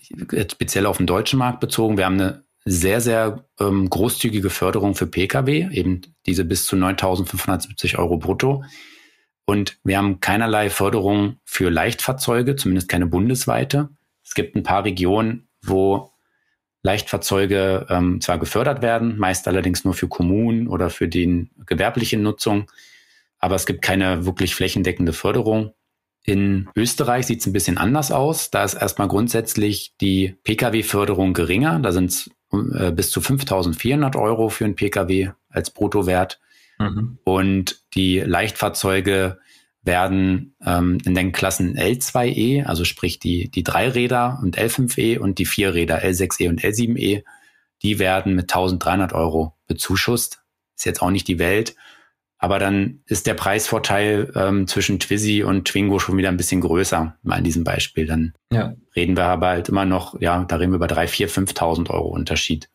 [0.52, 5.06] speziell auf den deutschen Markt bezogen, wir haben eine sehr, sehr ähm, großzügige Förderung für
[5.06, 8.64] Pkw, eben diese bis zu 9.570 Euro brutto.
[9.46, 13.88] Und wir haben keinerlei Förderung für Leichtfahrzeuge, zumindest keine bundesweite.
[14.22, 16.12] Es gibt ein paar Regionen, wo
[16.88, 22.70] Leichtfahrzeuge ähm, zwar gefördert werden, meist allerdings nur für Kommunen oder für die gewerbliche Nutzung.
[23.38, 25.74] aber es gibt keine wirklich flächendeckende Förderung.
[26.24, 28.50] In Österreich sieht es ein bisschen anders aus.
[28.50, 31.78] Da ist erstmal grundsätzlich die Pkw-Förderung geringer.
[31.78, 36.40] Da sind es äh, bis zu 5.400 Euro für einen Pkw als Bruttowert.
[36.78, 37.18] Mhm.
[37.24, 39.38] Und die Leichtfahrzeuge
[39.88, 45.46] werden ähm, in den Klassen L2E, also sprich die, die Dreiräder und L5E und die
[45.46, 47.24] Vierräder L6E und L7E,
[47.82, 50.44] die werden mit 1300 Euro bezuschusst.
[50.76, 51.74] Ist jetzt auch nicht die Welt.
[52.38, 57.16] Aber dann ist der Preisvorteil ähm, zwischen Twizy und Twingo schon wieder ein bisschen größer,
[57.22, 58.06] mal in diesem Beispiel.
[58.06, 58.74] Dann ja.
[58.94, 62.08] reden wir aber halt immer noch, ja, da reden wir über 3.000, 4.000, 5.000 Euro
[62.08, 62.68] Unterschied.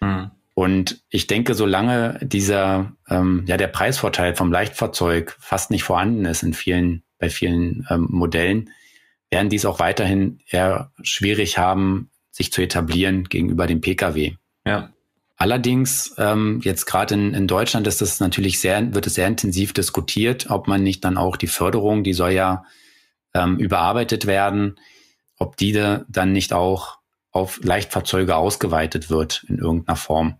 [0.00, 0.30] Mhm.
[0.54, 6.44] Und ich denke, solange dieser, ähm, ja, der Preisvorteil vom Leichtfahrzeug fast nicht vorhanden ist
[6.44, 8.70] in vielen, bei vielen ähm, Modellen,
[9.30, 14.36] werden dies auch weiterhin eher schwierig haben, sich zu etablieren gegenüber dem Pkw.
[14.64, 14.90] Ja.
[15.36, 19.72] Allerdings, ähm, jetzt gerade in, in Deutschland ist das natürlich sehr, wird es sehr intensiv
[19.72, 22.64] diskutiert, ob man nicht dann auch die Förderung, die soll ja
[23.34, 24.78] ähm, überarbeitet werden,
[25.36, 26.98] ob die dann nicht auch
[27.32, 30.38] auf Leichtfahrzeuge ausgeweitet wird in irgendeiner Form.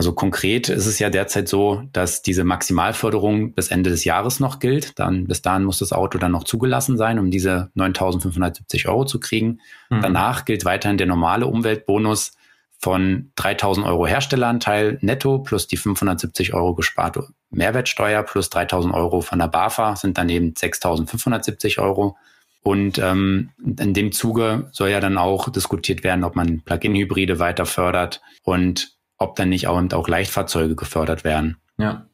[0.00, 4.58] Also konkret ist es ja derzeit so, dass diese Maximalförderung bis Ende des Jahres noch
[4.58, 4.98] gilt.
[4.98, 9.20] Dann bis dahin muss das Auto dann noch zugelassen sein, um diese 9.570 Euro zu
[9.20, 9.60] kriegen.
[9.90, 10.00] Mhm.
[10.00, 12.32] Danach gilt weiterhin der normale Umweltbonus
[12.78, 19.38] von 3.000 Euro Herstelleranteil netto plus die 570 Euro gesparte Mehrwertsteuer plus 3.000 Euro von
[19.38, 22.16] der BAFA sind dann eben 6.570 Euro.
[22.62, 27.66] Und ähm, in dem Zuge soll ja dann auch diskutiert werden, ob man Plug-in-Hybride weiter
[27.66, 31.58] fördert und ob dann nicht auch, auch Leichtfahrzeuge gefördert werden.
[31.78, 32.06] Ja.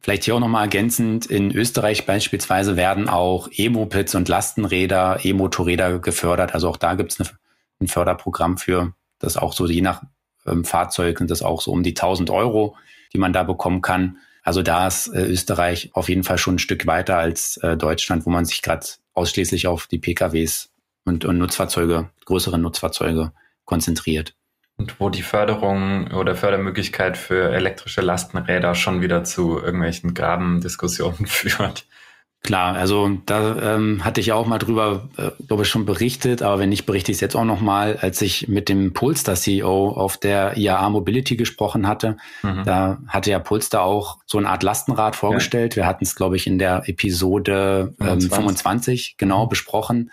[0.00, 6.54] Vielleicht hier auch nochmal ergänzend, in Österreich beispielsweise werden auch E-Mopeds und Lastenräder, E-Motorräder gefördert.
[6.54, 7.32] Also auch da gibt es
[7.80, 10.02] ein Förderprogramm für, das auch so je nach
[10.46, 12.76] ähm, Fahrzeug sind das auch so um die 1000 Euro,
[13.12, 14.18] die man da bekommen kann.
[14.42, 18.26] Also da ist äh, Österreich auf jeden Fall schon ein Stück weiter als äh, Deutschland,
[18.26, 20.70] wo man sich gerade ausschließlich auf die PKWs
[21.04, 23.32] und, und Nutzfahrzeuge, größere Nutzfahrzeuge
[23.64, 24.34] konzentriert.
[24.82, 31.86] Und wo die Förderung oder Fördermöglichkeit für elektrische Lastenräder schon wieder zu irgendwelchen Grabendiskussionen führt.
[32.42, 36.58] Klar, also da ähm, hatte ich auch mal drüber, äh, glaube ich, schon berichtet, aber
[36.58, 40.56] wenn nicht, berichte ich es jetzt auch nochmal, als ich mit dem Polestar-CEO auf der
[40.56, 42.16] IAA Mobility gesprochen hatte.
[42.42, 42.64] Mhm.
[42.64, 45.76] Da hatte ja Polestar auch so eine Art Lastenrad vorgestellt.
[45.76, 45.82] Ja.
[45.82, 48.30] Wir hatten es, glaube ich, in der Episode ähm, 25.
[48.32, 49.48] 25 genau mhm.
[49.48, 50.10] besprochen.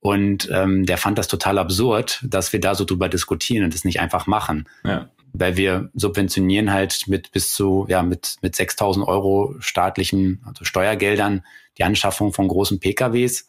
[0.00, 3.84] Und ähm, der fand das total absurd, dass wir da so drüber diskutieren und das
[3.84, 4.68] nicht einfach machen.
[4.84, 5.08] Ja.
[5.32, 11.42] Weil wir subventionieren halt mit bis zu, ja, mit, mit 6000 Euro staatlichen also Steuergeldern
[11.76, 13.48] die Anschaffung von großen PKWs.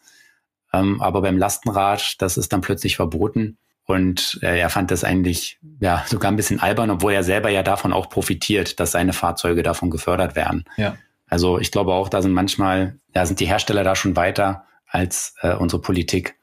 [0.72, 3.58] Ähm, aber beim Lastenrad, das ist dann plötzlich verboten.
[3.84, 7.62] Und äh, er fand das eigentlich ja sogar ein bisschen albern, obwohl er selber ja
[7.62, 10.64] davon auch profitiert, dass seine Fahrzeuge davon gefördert werden.
[10.76, 10.96] Ja.
[11.26, 15.34] Also ich glaube auch, da sind manchmal, da sind die Hersteller da schon weiter als
[15.42, 16.36] äh, unsere Politik.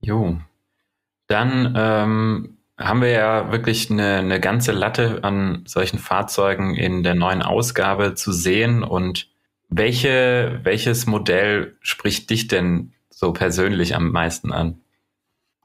[0.00, 0.38] Jo.
[1.26, 7.14] Dann ähm, haben wir ja wirklich eine, eine ganze Latte an solchen Fahrzeugen in der
[7.14, 8.82] neuen Ausgabe zu sehen.
[8.82, 9.28] Und
[9.68, 14.80] welche, welches Modell spricht dich denn so persönlich am meisten an?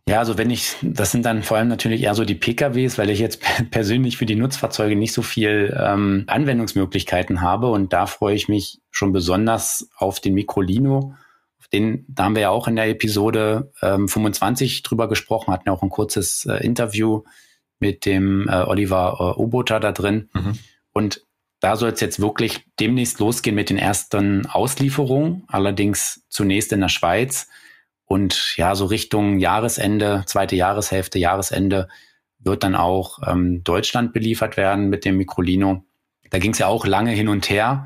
[0.10, 3.10] Ja, also wenn ich, das sind dann vor allem natürlich eher so die PKWs, weil
[3.10, 3.42] ich jetzt
[3.72, 8.82] persönlich für die Nutzfahrzeuge nicht so viel ähm, Anwendungsmöglichkeiten habe und da freue ich mich
[8.92, 11.16] schon besonders auf den Microlino
[11.74, 15.74] den, da haben wir ja auch in der Episode ähm, 25 drüber gesprochen, hatten ja
[15.74, 17.24] auch ein kurzes äh, Interview
[17.80, 20.30] mit dem äh, Oliver äh, Oboter da drin.
[20.34, 20.60] Mhm.
[20.94, 21.26] Und
[21.60, 26.90] da soll es jetzt wirklich demnächst losgehen mit den ersten Auslieferungen, allerdings zunächst in der
[26.90, 27.48] Schweiz.
[28.06, 31.88] Und ja, so Richtung Jahresende, zweite Jahreshälfte, Jahresende
[32.38, 35.84] wird dann auch ähm, Deutschland beliefert werden mit dem Microlino.
[36.30, 37.86] Da ging es ja auch lange hin und her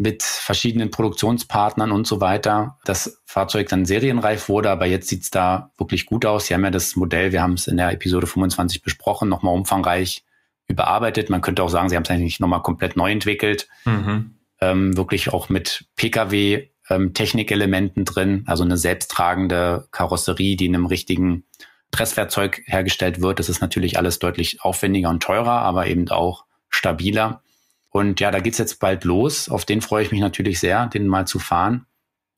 [0.00, 2.78] mit verschiedenen Produktionspartnern und so weiter.
[2.84, 6.46] Das Fahrzeug dann serienreif wurde, aber jetzt sieht's da wirklich gut aus.
[6.46, 10.24] Sie haben ja das Modell, wir haben es in der Episode 25 besprochen, nochmal umfangreich
[10.68, 11.30] überarbeitet.
[11.30, 13.68] Man könnte auch sagen, sie haben es eigentlich nochmal komplett neu entwickelt.
[13.84, 14.36] Mhm.
[14.60, 21.44] Ähm, wirklich auch mit Pkw ähm, drin, also eine selbsttragende Karosserie, die in einem richtigen
[21.90, 23.38] Presswerkzeug hergestellt wird.
[23.38, 27.42] Das ist natürlich alles deutlich aufwendiger und teurer, aber eben auch stabiler.
[27.90, 29.48] Und ja, da geht's jetzt bald los.
[29.48, 31.86] Auf den freue ich mich natürlich sehr, den mal zu fahren.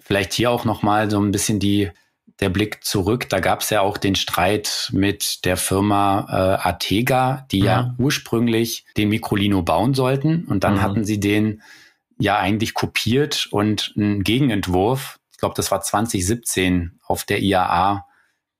[0.00, 1.90] Vielleicht hier auch nochmal so ein bisschen die,
[2.40, 3.28] der Blick zurück.
[3.28, 7.66] Da gab's ja auch den Streit mit der Firma äh, Atega, die mhm.
[7.66, 10.44] ja ursprünglich den Microlino bauen sollten.
[10.46, 10.82] Und dann mhm.
[10.82, 11.62] hatten sie den
[12.18, 18.06] ja eigentlich kopiert und einen Gegenentwurf, ich glaube, das war 2017 auf der IAA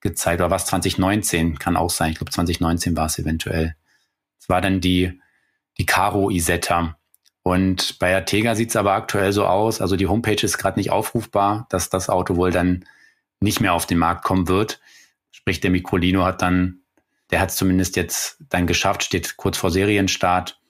[0.01, 2.11] gezeigt, oder was 2019 kann auch sein.
[2.11, 3.77] Ich glaube, 2019 war es eventuell.
[4.41, 5.21] Es war dann die
[5.79, 6.97] die Caro Isetta.
[7.43, 10.91] Und bei Artega sieht es aber aktuell so aus, also die Homepage ist gerade nicht
[10.91, 12.85] aufrufbar, dass das Auto wohl dann
[13.41, 14.81] nicht mehr auf den Markt kommen wird.
[15.33, 16.83] Sprich, der Microlino hat dann,
[17.31, 20.61] der hat es zumindest jetzt dann geschafft, steht kurz vor Serienstart.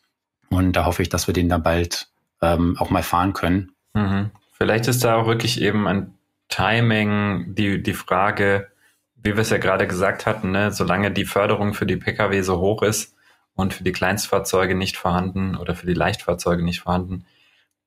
[0.48, 2.08] Und da hoffe ich, dass wir den dann bald
[2.40, 3.72] ähm, auch mal fahren können.
[3.92, 4.30] Mhm.
[4.52, 6.14] Vielleicht ist da auch wirklich eben ein
[6.48, 8.70] Timing, die, die Frage,
[9.16, 12.60] wie wir es ja gerade gesagt hatten, ne, solange die Förderung für die Pkw so
[12.60, 13.14] hoch ist
[13.54, 17.24] und für die Kleinstfahrzeuge nicht vorhanden oder für die Leichtfahrzeuge nicht vorhanden,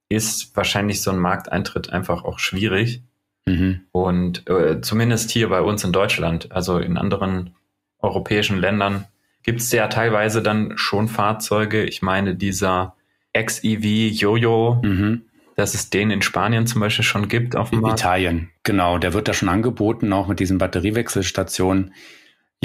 [0.09, 3.01] ist wahrscheinlich so ein Markteintritt einfach auch schwierig.
[3.45, 3.81] Mhm.
[3.91, 7.55] Und äh, zumindest hier bei uns in Deutschland, also in anderen
[7.99, 9.05] europäischen Ländern,
[9.43, 11.83] gibt es ja teilweise dann schon Fahrzeuge.
[11.83, 12.95] Ich meine, dieser
[13.33, 15.25] XEV Jojo, mhm
[15.55, 17.99] dass es den in Spanien zum Beispiel schon gibt auf dem in Markt?
[17.99, 18.97] Italien, genau.
[18.97, 21.93] Der wird da schon angeboten, auch mit diesen Batteriewechselstationen.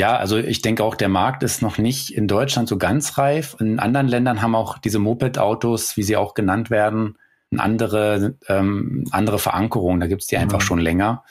[0.00, 3.54] Ja, also ich denke auch, der Markt ist noch nicht in Deutschland so ganz reif.
[3.60, 7.18] In anderen Ländern haben auch diese Moped-Autos, wie sie auch genannt werden,
[7.52, 10.00] eine andere, ähm, andere Verankerung.
[10.00, 10.64] Da gibt es die einfach mhm.
[10.64, 11.22] schon länger.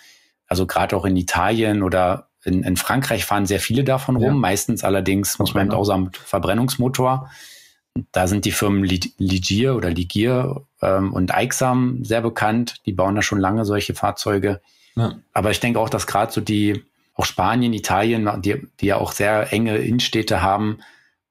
[0.46, 4.36] Also gerade auch in Italien oder in, in, Frankreich fahren sehr viele davon rum.
[4.36, 4.40] Ja.
[4.40, 7.28] Meistens allerdings, muss man eben auch sagen, mit Verbrennungsmotor.
[8.12, 12.86] Da sind die Firmen Ligier oder Ligier ähm, und Aixam sehr bekannt.
[12.86, 14.62] Die bauen da schon lange solche Fahrzeuge.
[14.96, 15.16] Ja.
[15.34, 16.84] Aber ich denke auch, dass gerade so die,
[17.20, 20.80] auch Spanien, Italien, die, die ja auch sehr enge Innenstädte haben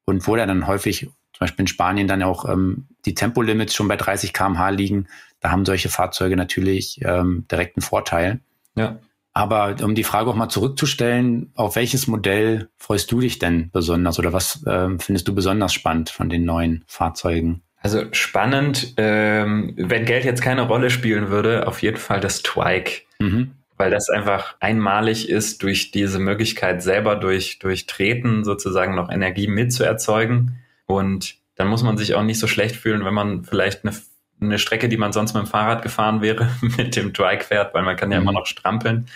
[0.05, 3.97] und wo dann häufig, zum Beispiel in Spanien, dann auch ähm, die Tempolimits schon bei
[3.97, 5.09] 30 km/h liegen,
[5.41, 8.41] da haben solche Fahrzeuge natürlich ähm, direkt einen Vorteil.
[8.75, 8.99] Ja.
[9.33, 14.19] Aber um die Frage auch mal zurückzustellen, auf welches Modell freust du dich denn besonders
[14.19, 17.63] oder was äh, findest du besonders spannend von den neuen Fahrzeugen?
[17.81, 23.03] Also spannend, ähm, wenn Geld jetzt keine Rolle spielen würde, auf jeden Fall das Twike.
[23.21, 23.53] Mhm.
[23.79, 29.47] Weil das einfach einmalig ist, durch diese Möglichkeit selber durch, durch Treten sozusagen noch Energie
[29.47, 30.59] mitzuerzeugen.
[30.87, 33.95] Und dann muss man sich auch nicht so schlecht fühlen, wenn man vielleicht eine,
[34.41, 37.85] eine Strecke, die man sonst mit dem Fahrrad gefahren wäre, mit dem Twike fährt, weil
[37.85, 38.25] man kann ja mhm.
[38.25, 39.07] immer noch strampeln.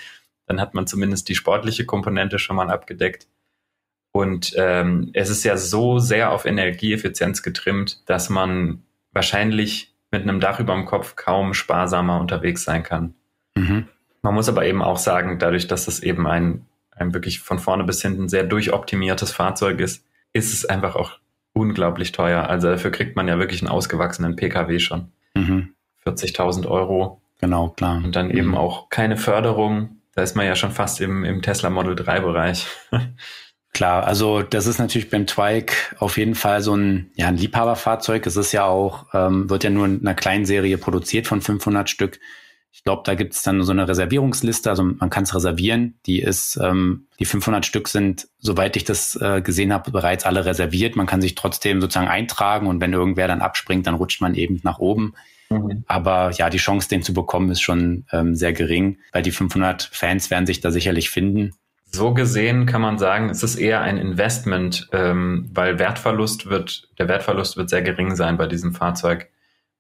[0.46, 3.26] Dann hat man zumindest die sportliche Komponente schon mal abgedeckt.
[4.12, 10.38] Und ähm, es ist ja so sehr auf Energieeffizienz getrimmt, dass man wahrscheinlich mit einem
[10.38, 13.14] Dach über dem Kopf kaum sparsamer unterwegs sein kann.
[13.56, 13.88] Mhm.
[14.22, 17.84] Man muss aber eben auch sagen, dadurch, dass es eben ein, ein wirklich von vorne
[17.84, 21.18] bis hinten sehr durchoptimiertes Fahrzeug ist, ist es einfach auch
[21.52, 22.48] unglaublich teuer.
[22.48, 25.12] Also dafür kriegt man ja wirklich einen ausgewachsenen Pkw schon.
[25.34, 25.74] Mhm.
[26.06, 27.20] 40.000 Euro.
[27.40, 27.96] Genau, klar.
[27.96, 28.38] Und dann mhm.
[28.38, 29.96] eben auch keine Förderung.
[30.14, 32.66] Da ist man ja schon fast im, im Tesla Model 3 Bereich.
[33.74, 38.26] Klar, also das ist natürlich beim Twike auf jeden Fall so ein, ja, ein Liebhaberfahrzeug.
[38.26, 41.88] Es ist ja auch, ähm, wird ja nur in einer kleinen Serie produziert von 500
[41.88, 42.20] Stück.
[42.74, 45.98] Ich glaube, da gibt es dann so eine Reservierungsliste, also man kann es reservieren.
[46.06, 50.46] Die ist, ähm, die 500 Stück sind, soweit ich das äh, gesehen habe, bereits alle
[50.46, 50.96] reserviert.
[50.96, 54.60] Man kann sich trotzdem sozusagen eintragen und wenn irgendwer dann abspringt, dann rutscht man eben
[54.64, 55.14] nach oben.
[55.50, 55.84] Mhm.
[55.86, 59.90] Aber ja, die Chance, den zu bekommen, ist schon ähm, sehr gering, weil die 500
[59.92, 61.52] Fans werden sich da sicherlich finden.
[61.84, 67.06] So gesehen kann man sagen, es ist eher ein Investment, ähm, weil Wertverlust wird, der
[67.06, 69.28] Wertverlust wird sehr gering sein bei diesem Fahrzeug.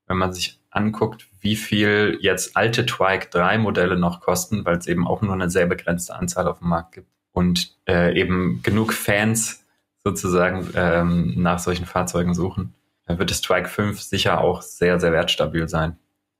[0.06, 4.86] Wenn man sich anguckt, wie viel jetzt alte Twike 3 Modelle noch kosten, weil es
[4.86, 8.92] eben auch nur eine sehr begrenzte Anzahl auf dem Markt gibt und äh, eben genug
[8.92, 9.64] Fans
[10.04, 12.74] sozusagen ähm, nach solchen Fahrzeugen suchen,
[13.06, 15.98] dann wird das Twike 5 sicher auch sehr, sehr wertstabil sein.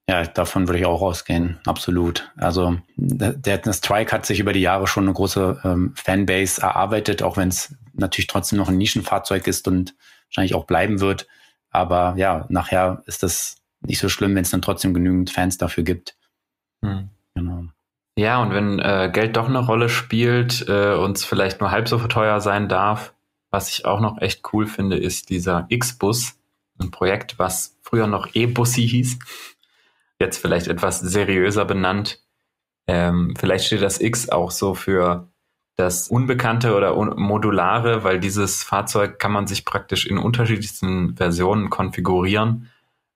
[0.09, 2.33] Ja, davon würde ich auch ausgehen, absolut.
[2.37, 7.23] Also der, der Strike hat sich über die Jahre schon eine große ähm, Fanbase erarbeitet,
[7.23, 9.95] auch wenn es natürlich trotzdem noch ein Nischenfahrzeug ist und
[10.27, 11.29] wahrscheinlich auch bleiben wird.
[11.71, 15.85] Aber ja, nachher ist das nicht so schlimm, wenn es dann trotzdem genügend Fans dafür
[15.85, 16.17] gibt.
[16.85, 17.11] Hm.
[17.35, 17.65] Genau.
[18.17, 21.89] Ja, und wenn äh, Geld doch eine Rolle spielt äh, und es vielleicht nur halb
[21.89, 23.15] so teuer sein darf,
[23.51, 26.39] was ich auch noch echt cool finde, ist dieser X-Bus,
[26.79, 29.19] ein Projekt, was früher noch E-Bussi hieß
[30.23, 32.21] jetzt vielleicht etwas seriöser benannt.
[32.87, 35.29] Ähm, vielleicht steht das X auch so für
[35.77, 41.71] das Unbekannte oder un Modulare, weil dieses Fahrzeug kann man sich praktisch in unterschiedlichsten Versionen
[41.71, 42.71] konfigurieren.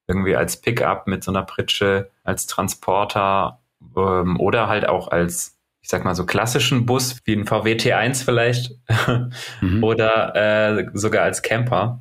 [0.06, 3.60] Irgendwie als Pickup mit so einer Pritsche, als Transporter
[3.96, 8.24] ähm, oder halt auch als, ich sag mal, so klassischen Bus wie ein VW T1
[8.24, 8.72] vielleicht
[9.60, 9.82] mhm.
[9.82, 10.34] oder
[10.78, 11.98] äh, sogar als Camper.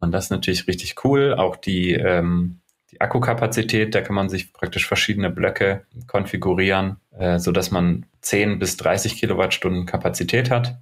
[0.00, 1.34] Und das ist natürlich richtig cool.
[1.34, 2.60] Auch die ähm,
[2.92, 8.58] die Akkukapazität, da kann man sich praktisch verschiedene Blöcke konfigurieren, äh, so dass man 10
[8.58, 10.78] bis 30 Kilowattstunden Kapazität hat.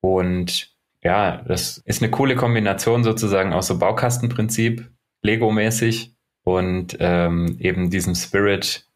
[0.00, 0.74] Und
[1.04, 4.88] ja, das ist eine coole Kombination sozusagen aus so Baukastenprinzip,
[5.22, 6.14] Lego-mäßig
[6.44, 8.86] und ähm, eben diesem Spirit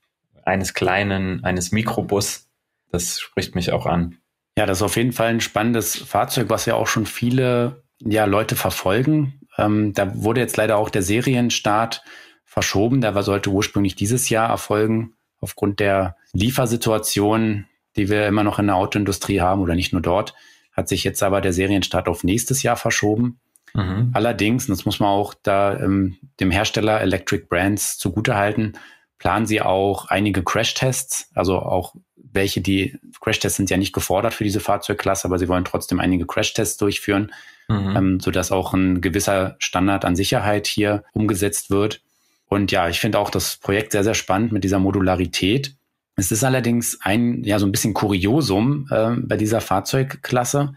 [0.44, 2.48] eines kleinen, eines Mikrobus.
[2.90, 4.18] Das spricht mich auch an.
[4.58, 8.24] Ja, das ist auf jeden Fall ein spannendes Fahrzeug, was ja auch schon viele ja,
[8.24, 12.02] Leute verfolgen Ähm, da wurde jetzt leider auch der Serienstart
[12.44, 13.00] verschoben.
[13.00, 17.66] Der sollte ursprünglich dieses Jahr erfolgen, aufgrund der Liefersituation,
[17.96, 20.34] die wir immer noch in der Autoindustrie haben oder nicht nur dort,
[20.72, 23.40] hat sich jetzt aber der Serienstart auf nächstes Jahr verschoben.
[23.76, 24.10] Mhm.
[24.14, 28.78] Allerdings, und das muss man auch da ähm, dem Hersteller Electric Brands zugutehalten,
[29.18, 34.44] planen sie auch einige Crash-Tests, also auch welche, die Crash-Tests sind ja nicht gefordert für
[34.44, 37.32] diese Fahrzeugklasse, aber sie wollen trotzdem einige Crash-Tests durchführen,
[37.68, 37.96] mhm.
[37.96, 42.02] ähm, sodass auch ein gewisser Standard an Sicherheit hier umgesetzt wird.
[42.48, 45.74] Und ja, ich finde auch das Projekt sehr, sehr spannend mit dieser Modularität.
[46.14, 50.74] Es ist allerdings ein, ja, so ein bisschen Kuriosum äh, bei dieser Fahrzeugklasse.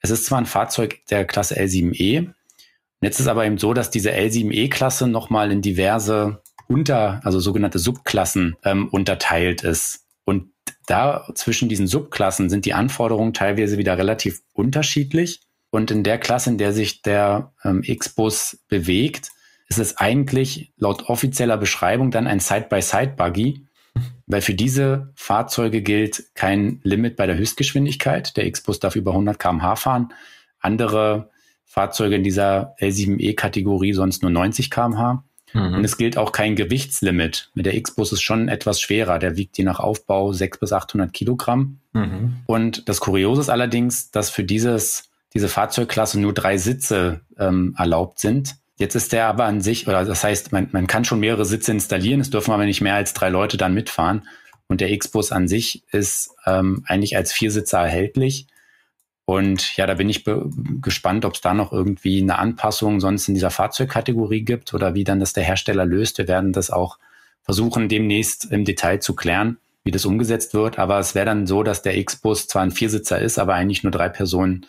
[0.00, 2.32] Es ist zwar ein Fahrzeug der Klasse L7E,
[3.00, 8.56] jetzt ist aber eben so, dass diese L7E-Klasse nochmal in diverse unter, also sogenannte Subklassen
[8.64, 10.04] ähm, unterteilt ist.
[10.24, 10.52] Und
[10.86, 15.40] da zwischen diesen Subklassen sind die Anforderungen teilweise wieder relativ unterschiedlich.
[15.70, 19.30] Und in der Klasse, in der sich der ähm, X-Bus bewegt,
[19.68, 23.66] ist es eigentlich laut offizieller Beschreibung dann ein Side-by-Side-Buggy,
[24.26, 28.36] weil für diese Fahrzeuge gilt kein Limit bei der Höchstgeschwindigkeit.
[28.36, 30.12] Der X-Bus darf über 100 km/h fahren.
[30.60, 31.30] Andere
[31.68, 35.22] Fahrzeuge in dieser L7E-Kategorie sonst nur 90 km/h.
[35.52, 35.74] Mhm.
[35.74, 37.50] Und es gilt auch kein Gewichtslimit.
[37.54, 39.18] Mit der X-Bus ist schon etwas schwerer.
[39.18, 41.78] Der wiegt je nach Aufbau 600 bis 800 Kilogramm.
[41.92, 42.36] Mhm.
[42.46, 45.04] Und das Kuriose ist allerdings, dass für dieses,
[45.34, 48.56] diese Fahrzeugklasse nur drei Sitze ähm, erlaubt sind.
[48.78, 51.72] Jetzt ist der aber an sich, oder das heißt, man, man kann schon mehrere Sitze
[51.72, 54.22] installieren, es dürfen aber nicht mehr als drei Leute dann mitfahren.
[54.68, 58.46] Und der X-Bus an sich ist ähm, eigentlich als Viersitzer erhältlich.
[59.28, 60.24] Und ja, da bin ich
[60.80, 65.04] gespannt, ob es da noch irgendwie eine Anpassung sonst in dieser Fahrzeugkategorie gibt oder wie
[65.04, 66.16] dann das der Hersteller löst.
[66.16, 66.98] Wir werden das auch
[67.42, 70.78] versuchen, demnächst im Detail zu klären, wie das umgesetzt wird.
[70.78, 73.90] Aber es wäre dann so, dass der X-Bus zwar ein Viersitzer ist, aber eigentlich nur
[73.90, 74.64] drei Personen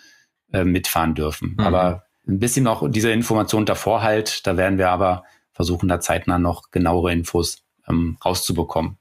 [0.52, 1.56] äh, mitfahren dürfen.
[1.58, 1.62] Mhm.
[1.62, 4.46] Aber ein bisschen noch diese Information davor halt.
[4.46, 8.98] Da werden wir aber versuchen, da zeitnah noch genauere Infos ähm, rauszubekommen.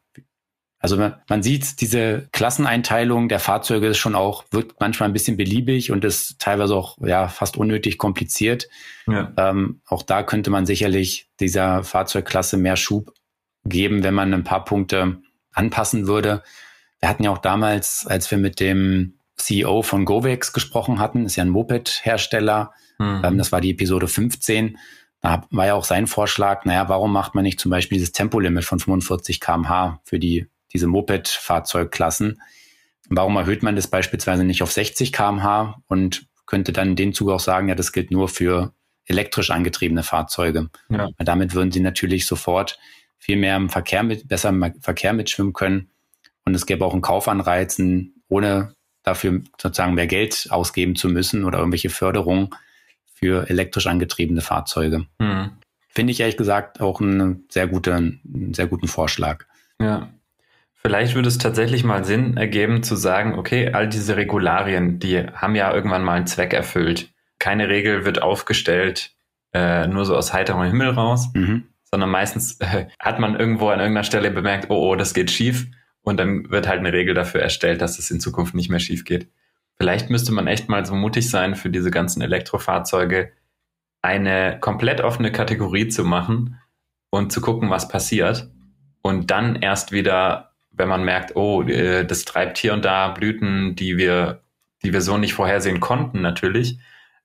[0.81, 5.37] Also man, man sieht, diese Klasseneinteilung der Fahrzeuge ist schon auch, wird manchmal ein bisschen
[5.37, 8.69] beliebig und ist teilweise auch ja fast unnötig kompliziert.
[9.07, 9.33] Ja.
[9.37, 13.13] Ähm, auch da könnte man sicherlich dieser Fahrzeugklasse mehr Schub
[13.65, 15.21] geben, wenn man ein paar Punkte
[15.53, 16.43] anpassen würde.
[17.01, 21.37] Wir hatten ja auch damals, als wir mit dem CEO von Govex gesprochen hatten, ist
[21.37, 23.23] ja ein Moped-Hersteller, mhm.
[23.25, 24.79] ähm, das war die Episode 15,
[25.21, 28.65] da war ja auch sein Vorschlag, naja, warum macht man nicht zum Beispiel dieses Tempolimit
[28.65, 32.41] von 45 kmh für die diese Moped-Fahrzeugklassen.
[33.09, 37.35] Warum erhöht man das beispielsweise nicht auf 60 kmh und könnte dann in dem Zuge
[37.35, 38.73] auch sagen, ja, das gilt nur für
[39.07, 40.69] elektrisch angetriebene Fahrzeuge.
[40.91, 41.09] Ja.
[41.19, 42.79] Damit würden sie natürlich sofort
[43.19, 45.91] viel mehr im Verkehr mit, besser im Verkehr mitschwimmen können.
[46.45, 51.59] Und es gäbe auch einen Kaufanreizen, ohne dafür sozusagen mehr Geld ausgeben zu müssen oder
[51.59, 52.51] irgendwelche Förderungen
[53.15, 55.07] für elektrisch angetriebene Fahrzeuge.
[55.19, 55.53] Mhm.
[55.89, 59.47] Finde ich ehrlich gesagt auch einen sehr, gute, einen sehr guten Vorschlag.
[59.81, 60.13] Ja.
[60.81, 65.57] Vielleicht würde es tatsächlich mal Sinn ergeben zu sagen, okay, all diese Regularien, die haben
[65.57, 67.13] ja irgendwann mal einen Zweck erfüllt.
[67.41, 69.11] Keine Regel wird aufgestellt,
[69.53, 71.65] äh, nur so aus heiterem Himmel raus, mhm.
[71.83, 75.67] sondern meistens äh, hat man irgendwo an irgendeiner Stelle bemerkt, oh, oh, das geht schief.
[76.03, 79.05] Und dann wird halt eine Regel dafür erstellt, dass es in Zukunft nicht mehr schief
[79.05, 79.29] geht.
[79.79, 83.33] Vielleicht müsste man echt mal so mutig sein, für diese ganzen Elektrofahrzeuge
[84.01, 86.61] eine komplett offene Kategorie zu machen
[87.11, 88.49] und zu gucken, was passiert.
[89.03, 90.48] Und dann erst wieder
[90.79, 94.43] wenn man merkt, oh, äh, das treibt hier und da Blüten, die wir,
[94.83, 96.79] die wir so nicht vorhersehen konnten, natürlich.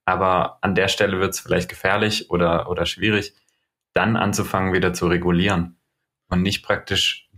[0.06, 3.34] Aber an der Stelle wird es vielleicht gefährlich oder, oder schwierig,
[3.94, 5.78] dann anzufangen, wieder zu regulieren.
[6.30, 7.30] Und nicht praktisch,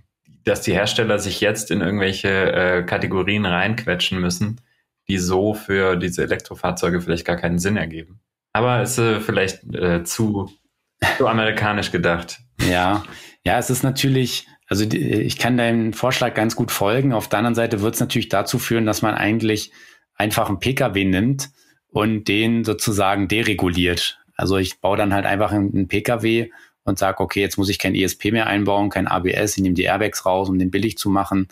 [0.46, 4.62] dass die Hersteller sich jetzt in irgendwelche äh, Kategorien reinquetschen müssen,
[5.08, 8.22] die so für diese Elektrofahrzeuge vielleicht gar keinen Sinn ergeben.
[8.54, 10.50] Aber es ist äh, vielleicht äh, zu,
[11.18, 12.40] zu amerikanisch gedacht.
[12.70, 13.04] Ja,
[13.44, 17.14] ja, es ist natürlich, also die, ich kann deinem Vorschlag ganz gut folgen.
[17.14, 19.72] Auf der anderen Seite wird es natürlich dazu führen, dass man eigentlich
[20.16, 21.50] einfach einen Pkw nimmt
[21.88, 24.20] und den sozusagen dereguliert.
[24.36, 26.50] Also ich baue dann halt einfach einen Pkw
[26.84, 29.84] und sage, okay, jetzt muss ich kein ESP mehr einbauen, kein ABS, ich nehme die
[29.84, 31.48] Airbags raus, um den billig zu machen.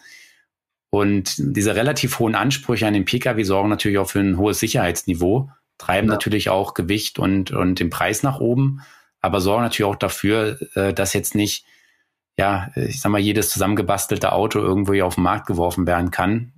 [0.89, 5.49] Und diese relativ hohen Ansprüche an den Pkw sorgen natürlich auch für ein hohes Sicherheitsniveau,
[5.79, 6.13] treiben ja.
[6.13, 8.81] natürlich auch Gewicht und, und den Preis nach oben,
[9.19, 11.65] aber sorgen natürlich auch dafür, äh, dass jetzt nicht
[12.37, 16.53] ja, ich sag mal, jedes zusammengebastelte Auto irgendwo hier auf den Markt geworfen werden kann.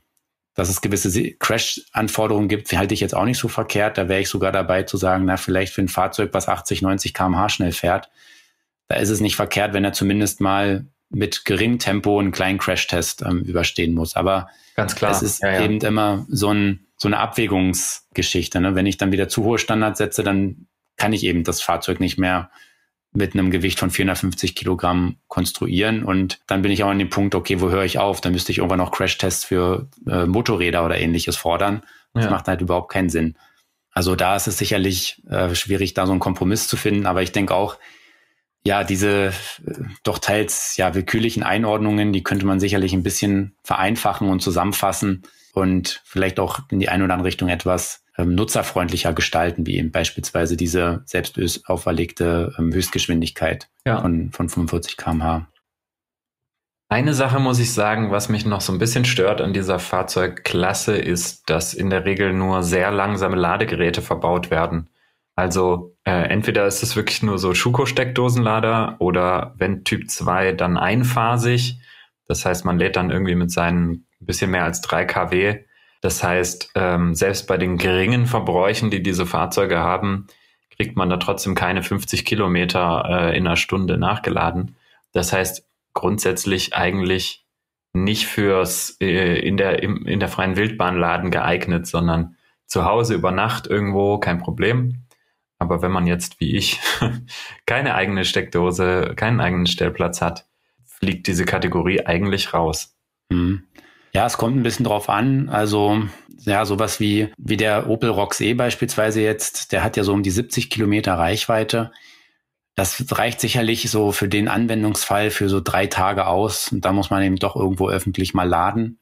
[0.54, 3.98] Dass es gewisse Crash-Anforderungen gibt, halte ich jetzt auch nicht so verkehrt.
[3.98, 7.14] Da wäre ich sogar dabei zu sagen, na, vielleicht für ein Fahrzeug, was 80, 90
[7.14, 8.10] kmh schnell fährt,
[8.88, 13.24] da ist es nicht verkehrt, wenn er zumindest mal mit geringem Tempo einen kleinen Crash-Test
[13.24, 14.16] ähm, überstehen muss.
[14.16, 15.12] Aber Ganz klar.
[15.12, 15.62] es ist ja, ja.
[15.62, 18.62] eben immer so, ein, so eine Abwägungsgeschichte.
[18.62, 18.76] Ne?
[18.76, 22.18] Wenn ich dann wieder zu hohe Standards setze, dann kann ich eben das Fahrzeug nicht
[22.18, 22.50] mehr
[23.16, 26.04] mit einem Gewicht von 450 Kilogramm konstruieren.
[26.04, 28.22] Und dann bin ich auch an dem Punkt, okay, wo höre ich auf?
[28.22, 31.84] Dann müsste ich irgendwann noch Crashtests für äh, Motorräder oder ähnliches fordern.
[32.14, 32.32] Das ja.
[32.32, 33.36] macht halt überhaupt keinen Sinn.
[33.92, 37.06] Also da ist es sicherlich äh, schwierig, da so einen Kompromiss zu finden.
[37.06, 37.78] Aber ich denke auch,
[38.66, 39.32] ja, diese äh,
[40.04, 46.02] doch teils ja willkürlichen Einordnungen, die könnte man sicherlich ein bisschen vereinfachen und zusammenfassen und
[46.04, 50.58] vielleicht auch in die eine oder andere Richtung etwas ähm, nutzerfreundlicher gestalten, wie eben beispielsweise
[50.58, 54.02] diese selbst auferlegte ähm, Höchstgeschwindigkeit ja.
[54.02, 55.48] von, von 45 kmh.
[56.88, 60.96] Eine Sache muss ich sagen, was mich noch so ein bisschen stört an dieser Fahrzeugklasse,
[60.96, 64.90] ist, dass in der Regel nur sehr langsame Ladegeräte verbaut werden.
[65.36, 71.80] Also äh, entweder ist es wirklich nur so Schuko-Steckdosenlader oder wenn Typ 2 dann einphasig.
[72.28, 75.60] Das heißt, man lädt dann irgendwie mit seinen bisschen mehr als 3 kW
[76.06, 80.28] das heißt, ähm, selbst bei den geringen Verbräuchen, die diese Fahrzeuge haben,
[80.70, 84.76] kriegt man da trotzdem keine 50 Kilometer äh, in einer Stunde nachgeladen.
[85.14, 87.44] Das heißt, grundsätzlich eigentlich
[87.94, 92.36] nicht fürs äh, in der im, in der freien Wildbahn laden geeignet, sondern
[92.68, 95.08] zu Hause über Nacht irgendwo kein Problem.
[95.58, 96.80] Aber wenn man jetzt wie ich
[97.66, 100.46] keine eigene Steckdose, keinen eigenen Stellplatz hat,
[100.86, 102.96] fliegt diese Kategorie eigentlich raus.
[103.30, 103.64] Mhm.
[104.16, 105.50] Ja, es kommt ein bisschen drauf an.
[105.50, 106.02] Also,
[106.46, 110.24] ja, sowas wie, wie der Opel Rox E beispielsweise jetzt, der hat ja so um
[110.24, 111.92] die 70 Kilometer Reichweite.
[112.76, 116.72] Das reicht sicherlich so für den Anwendungsfall für so drei Tage aus.
[116.72, 119.00] Und da muss man eben doch irgendwo öffentlich mal laden.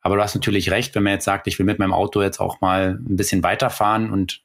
[0.00, 2.40] Aber du hast natürlich recht, wenn man jetzt sagt, ich will mit meinem Auto jetzt
[2.40, 4.42] auch mal ein bisschen weiterfahren und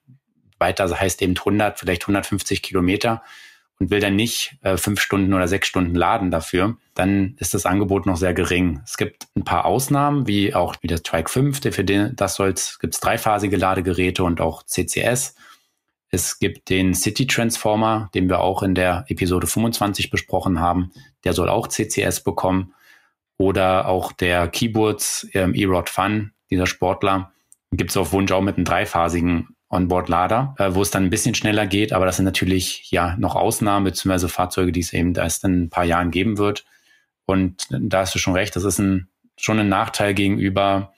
[0.60, 3.24] weiter heißt eben 100, vielleicht 150 Kilometer
[3.82, 7.66] und will dann nicht äh, fünf Stunden oder sechs Stunden laden dafür, dann ist das
[7.66, 8.80] Angebot noch sehr gering.
[8.86, 12.36] Es gibt ein paar Ausnahmen, wie auch wie das Trike 5, der für den, das
[12.36, 15.34] soll gibt es dreiphasige Ladegeräte und auch CCS.
[16.12, 20.92] Es gibt den City Transformer, den wir auch in der Episode 25 besprochen haben.
[21.24, 22.76] Der soll auch CCS bekommen.
[23.40, 27.32] Oder auch der Keyboards ähm, E-Rod Fun, dieser Sportler,
[27.72, 31.36] gibt es auf Wunsch auch mit einem dreiphasigen Onboard-Lader, äh, wo es dann ein bisschen
[31.36, 35.44] schneller geht, aber das sind natürlich ja noch Ausnahmen, beziehungsweise Fahrzeuge, die es eben erst
[35.44, 36.66] in ein paar Jahren geben wird.
[37.26, 39.08] Und da hast du schon recht, das ist ein,
[39.38, 40.92] schon ein Nachteil gegenüber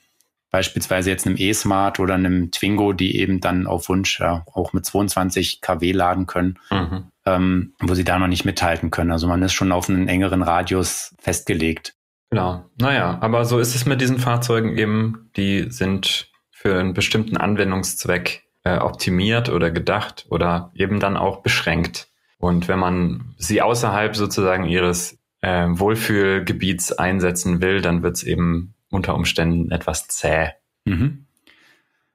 [0.54, 4.86] beispielsweise jetzt einem E-Smart oder einem Twingo, die eben dann auf Wunsch ja, auch mit
[4.86, 7.10] 22 kW laden können, mhm.
[7.26, 9.10] ähm, wo sie da noch nicht mithalten können.
[9.10, 11.96] Also man ist schon auf einen engeren Radius festgelegt.
[12.30, 12.64] Genau.
[12.80, 15.28] Naja, aber so ist es mit diesen Fahrzeugen eben.
[15.36, 22.08] Die sind für einen bestimmten Anwendungszweck äh, optimiert oder gedacht oder eben dann auch beschränkt.
[22.38, 28.74] Und wenn man sie außerhalb sozusagen ihres äh, Wohlfühlgebiets einsetzen will, dann wird es eben
[28.90, 30.50] unter Umständen etwas zäh.
[30.84, 31.26] Mhm.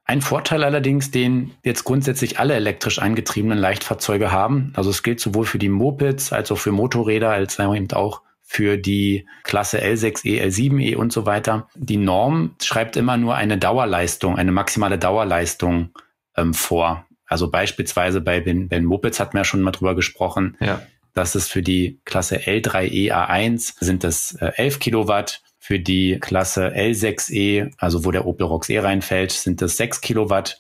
[0.05, 5.45] Ein Vorteil allerdings, den jetzt grundsätzlich alle elektrisch angetriebenen Leichtfahrzeuge haben, also es gilt sowohl
[5.45, 10.95] für die Mopeds als auch für Motorräder, als eben auch für die Klasse L6E, L7E
[10.95, 11.67] und so weiter.
[11.75, 15.91] Die Norm schreibt immer nur eine Dauerleistung, eine maximale Dauerleistung
[16.39, 17.05] ähm, vor.
[17.25, 20.57] Also beispielsweise bei den, den Mopeds hat man ja schon mal drüber gesprochen.
[20.59, 20.81] Ja.
[21.13, 25.41] Das ist für die Klasse L3E A1 sind das äh, 11 Kilowatt.
[25.61, 30.57] Für die Klasse L6E, also wo der Opel Rox E reinfällt, sind das 6 Kilowatt.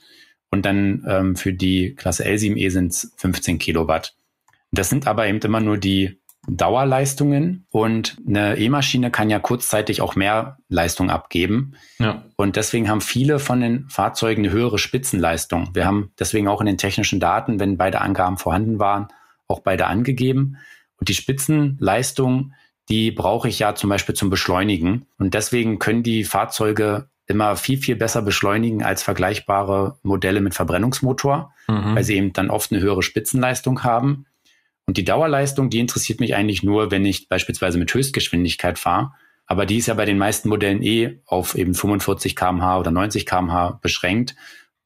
[0.51, 4.15] Und dann ähm, für die Klasse L7E sind es 15 Kilowatt.
[4.71, 6.18] Das sind aber eben immer nur die
[6.57, 11.73] Dauerleistungen und eine E-Maschine kann ja kurzzeitig auch mehr Leistung abgeben.
[11.99, 12.23] Ja.
[12.35, 15.69] Und deswegen haben viele von den Fahrzeugen eine höhere Spitzenleistung.
[15.73, 19.07] Wir haben deswegen auch in den technischen Daten, wenn beide Angaben vorhanden waren,
[19.47, 20.57] auch beide angegeben.
[20.97, 22.53] Und die Spitzenleistung,
[22.89, 25.05] die brauche ich ja zum Beispiel zum Beschleunigen.
[25.17, 31.53] Und deswegen können die Fahrzeuge immer viel, viel besser beschleunigen als vergleichbare Modelle mit Verbrennungsmotor,
[31.67, 31.95] mhm.
[31.95, 34.25] weil sie eben dann oft eine höhere Spitzenleistung haben.
[34.89, 39.11] Und die Dauerleistung, die interessiert mich eigentlich nur, wenn ich beispielsweise mit Höchstgeschwindigkeit fahre.
[39.45, 43.27] Aber die ist ja bei den meisten Modellen eh auf eben 45 kmh oder 90
[43.27, 44.33] kmh beschränkt.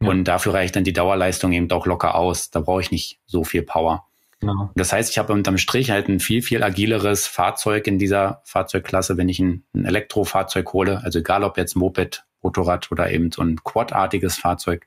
[0.01, 0.09] Ja.
[0.09, 2.49] Und dafür reicht dann die Dauerleistung eben auch locker aus.
[2.49, 4.05] Da brauche ich nicht so viel Power.
[4.41, 4.71] Genau.
[4.75, 9.15] Das heißt, ich habe unterm Strich halt ein viel, viel agileres Fahrzeug in dieser Fahrzeugklasse,
[9.15, 13.41] wenn ich ein, ein Elektrofahrzeug hole, also egal ob jetzt Moped, Motorrad oder eben so
[13.41, 14.85] ein Quad-artiges Fahrzeug,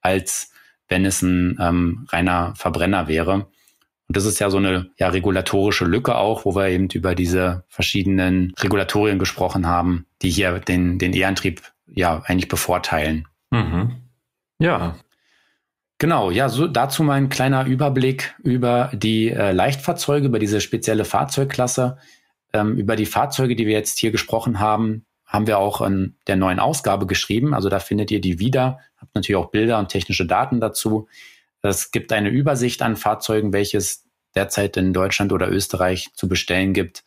[0.00, 0.50] als
[0.88, 3.48] wenn es ein ähm, reiner Verbrenner wäre.
[4.08, 7.64] Und das ist ja so eine ja, regulatorische Lücke auch, wo wir eben über diese
[7.68, 13.26] verschiedenen Regulatorien gesprochen haben, die hier den, den E-Antrieb ja eigentlich bevorteilen.
[13.50, 13.96] Mhm.
[14.58, 14.96] Ja.
[15.98, 21.04] Genau, ja, so dazu mal ein kleiner Überblick über die äh, Leichtfahrzeuge, über diese spezielle
[21.04, 21.98] Fahrzeugklasse.
[22.52, 26.36] Ähm, über die Fahrzeuge, die wir jetzt hier gesprochen haben, haben wir auch in der
[26.36, 27.54] neuen Ausgabe geschrieben.
[27.54, 28.78] Also da findet ihr die wieder.
[28.98, 31.08] Habt natürlich auch Bilder und technische Daten dazu.
[31.66, 34.04] Das gibt eine Übersicht an Fahrzeugen, welches
[34.36, 37.02] derzeit in Deutschland oder Österreich zu bestellen gibt.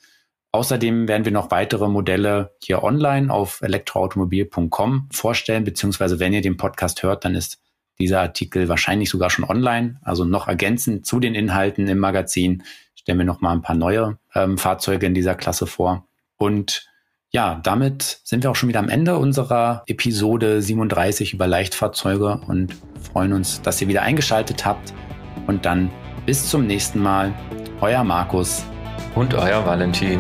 [0.52, 6.58] Außerdem werden wir noch weitere Modelle hier online auf elektroautomobil.com vorstellen, beziehungsweise wenn ihr den
[6.58, 7.62] Podcast hört, dann ist
[8.00, 9.98] dieser Artikel wahrscheinlich sogar schon online.
[10.02, 12.64] Also noch ergänzend zu den Inhalten im Magazin
[12.96, 16.06] stellen wir noch mal ein paar neue ähm, Fahrzeuge in dieser Klasse vor.
[16.36, 16.89] Und
[17.32, 22.76] ja, damit sind wir auch schon wieder am Ende unserer Episode 37 über Leichtfahrzeuge und
[23.12, 24.94] freuen uns, dass ihr wieder eingeschaltet habt.
[25.46, 25.92] Und dann
[26.26, 27.34] bis zum nächsten Mal.
[27.82, 28.64] Euer Markus.
[29.16, 30.20] Und euer Valentin.